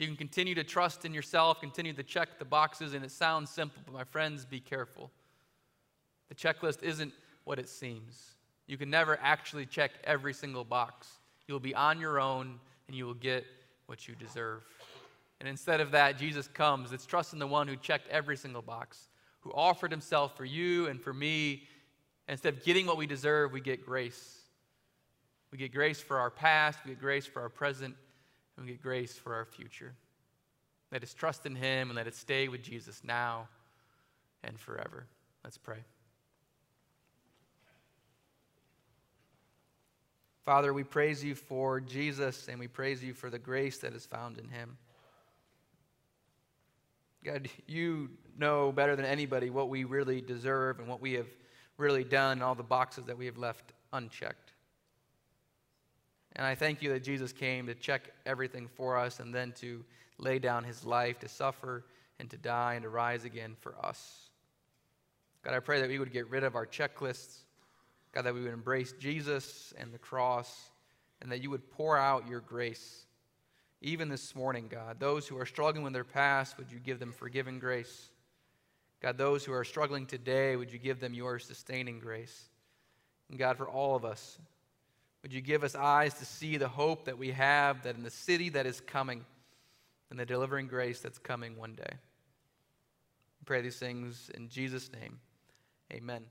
You 0.00 0.06
can 0.06 0.16
continue 0.16 0.54
to 0.54 0.64
trust 0.64 1.04
in 1.04 1.12
yourself, 1.12 1.60
continue 1.60 1.92
to 1.92 2.02
check 2.02 2.38
the 2.38 2.44
boxes, 2.46 2.94
and 2.94 3.04
it 3.04 3.10
sounds 3.10 3.50
simple, 3.50 3.82
but 3.84 3.92
my 3.92 4.04
friends, 4.04 4.46
be 4.46 4.58
careful. 4.58 5.10
The 6.30 6.34
checklist 6.34 6.82
isn't 6.82 7.12
what 7.44 7.58
it 7.58 7.68
seems. 7.68 8.30
You 8.66 8.78
can 8.78 8.88
never 8.88 9.18
actually 9.20 9.66
check 9.66 9.90
every 10.04 10.32
single 10.32 10.64
box. 10.64 11.18
You 11.46 11.52
will 11.52 11.60
be 11.60 11.74
on 11.74 12.00
your 12.00 12.18
own 12.18 12.58
and 12.88 12.96
you 12.96 13.04
will 13.04 13.12
get 13.12 13.44
what 13.86 14.08
you 14.08 14.14
deserve. 14.14 14.62
And 15.38 15.46
instead 15.46 15.82
of 15.82 15.90
that, 15.90 16.16
Jesus 16.16 16.48
comes. 16.48 16.92
It's 16.92 17.04
trust 17.04 17.34
in 17.34 17.38
the 17.38 17.46
one 17.46 17.68
who 17.68 17.76
checked 17.76 18.08
every 18.08 18.38
single 18.38 18.62
box, 18.62 19.10
who 19.40 19.52
offered 19.52 19.90
himself 19.90 20.34
for 20.34 20.46
you 20.46 20.86
and 20.86 20.98
for 20.98 21.12
me. 21.12 21.64
And 22.26 22.32
instead 22.32 22.54
of 22.54 22.64
getting 22.64 22.86
what 22.86 22.96
we 22.96 23.06
deserve, 23.06 23.52
we 23.52 23.60
get 23.60 23.84
grace. 23.84 24.38
We 25.52 25.58
get 25.58 25.74
grace 25.74 26.00
for 26.00 26.18
our 26.18 26.30
past, 26.30 26.78
we 26.86 26.92
get 26.92 27.00
grace 27.00 27.26
for 27.26 27.42
our 27.42 27.50
present, 27.50 27.96
and 28.60 28.66
we 28.66 28.74
get 28.74 28.82
grace 28.82 29.14
for 29.14 29.34
our 29.34 29.46
future. 29.46 29.94
Let 30.92 31.02
us 31.02 31.14
trust 31.14 31.46
in 31.46 31.54
him 31.56 31.88
and 31.88 31.96
let 31.96 32.06
us 32.06 32.16
stay 32.16 32.48
with 32.48 32.62
Jesus 32.62 33.00
now 33.02 33.48
and 34.44 34.60
forever. 34.60 35.06
Let's 35.42 35.56
pray. 35.56 35.78
Father, 40.44 40.74
we 40.74 40.84
praise 40.84 41.24
you 41.24 41.34
for 41.34 41.80
Jesus 41.80 42.48
and 42.48 42.58
we 42.58 42.68
praise 42.68 43.02
you 43.02 43.14
for 43.14 43.30
the 43.30 43.38
grace 43.38 43.78
that 43.78 43.94
is 43.94 44.04
found 44.04 44.36
in 44.36 44.48
him. 44.48 44.76
God, 47.24 47.48
you 47.66 48.10
know 48.36 48.72
better 48.72 48.94
than 48.94 49.06
anybody 49.06 49.48
what 49.48 49.70
we 49.70 49.84
really 49.84 50.20
deserve 50.20 50.80
and 50.80 50.88
what 50.88 51.00
we 51.00 51.14
have 51.14 51.28
really 51.78 52.04
done, 52.04 52.32
and 52.32 52.42
all 52.42 52.54
the 52.54 52.62
boxes 52.62 53.06
that 53.06 53.16
we 53.16 53.24
have 53.24 53.38
left 53.38 53.72
unchecked. 53.94 54.49
And 56.36 56.46
I 56.46 56.54
thank 56.54 56.82
you 56.82 56.92
that 56.92 57.02
Jesus 57.02 57.32
came 57.32 57.66
to 57.66 57.74
check 57.74 58.10
everything 58.24 58.68
for 58.68 58.96
us 58.96 59.20
and 59.20 59.34
then 59.34 59.52
to 59.60 59.84
lay 60.18 60.38
down 60.38 60.64
his 60.64 60.84
life, 60.84 61.18
to 61.20 61.28
suffer 61.28 61.84
and 62.18 62.30
to 62.30 62.36
die 62.36 62.74
and 62.74 62.82
to 62.82 62.88
rise 62.88 63.24
again 63.24 63.56
for 63.60 63.74
us. 63.84 64.30
God, 65.42 65.54
I 65.54 65.60
pray 65.60 65.80
that 65.80 65.88
we 65.88 65.98
would 65.98 66.12
get 66.12 66.28
rid 66.28 66.44
of 66.44 66.54
our 66.54 66.66
checklists 66.66 67.40
God, 68.12 68.22
that 68.22 68.34
we 68.34 68.42
would 68.42 68.52
embrace 68.52 68.92
Jesus 68.98 69.72
and 69.78 69.92
the 69.92 69.98
cross, 69.98 70.70
and 71.22 71.30
that 71.30 71.42
you 71.42 71.50
would 71.50 71.70
pour 71.70 71.96
out 71.96 72.28
your 72.28 72.40
grace. 72.40 73.04
Even 73.82 74.08
this 74.08 74.34
morning, 74.34 74.66
God, 74.68 74.98
those 74.98 75.28
who 75.28 75.38
are 75.38 75.46
struggling 75.46 75.84
with 75.84 75.92
their 75.92 76.04
past, 76.04 76.58
would 76.58 76.70
you 76.70 76.78
give 76.78 76.98
them 76.98 77.12
forgiving 77.12 77.58
grace? 77.58 78.10
God, 79.00 79.16
those 79.16 79.44
who 79.44 79.52
are 79.52 79.64
struggling 79.64 80.06
today, 80.06 80.56
would 80.56 80.72
you 80.72 80.78
give 80.78 81.00
them 81.00 81.14
your 81.14 81.38
sustaining 81.38 82.00
grace? 82.00 82.48
And 83.30 83.38
God, 83.38 83.56
for 83.56 83.68
all 83.68 83.94
of 83.94 84.04
us, 84.04 84.38
would 85.22 85.32
you 85.32 85.40
give 85.40 85.64
us 85.64 85.74
eyes 85.74 86.14
to 86.14 86.24
see 86.24 86.56
the 86.56 86.68
hope 86.68 87.04
that 87.04 87.18
we 87.18 87.30
have 87.30 87.82
that 87.82 87.96
in 87.96 88.02
the 88.02 88.10
city 88.10 88.48
that 88.50 88.66
is 88.66 88.80
coming 88.80 89.24
and 90.10 90.18
the 90.18 90.26
delivering 90.26 90.66
grace 90.66 91.00
that's 91.00 91.18
coming 91.18 91.56
one 91.56 91.74
day? 91.74 91.92
We 91.92 93.44
pray 93.44 93.60
these 93.60 93.78
things 93.78 94.30
in 94.34 94.48
Jesus' 94.48 94.90
name. 94.92 95.20
Amen. 95.92 96.24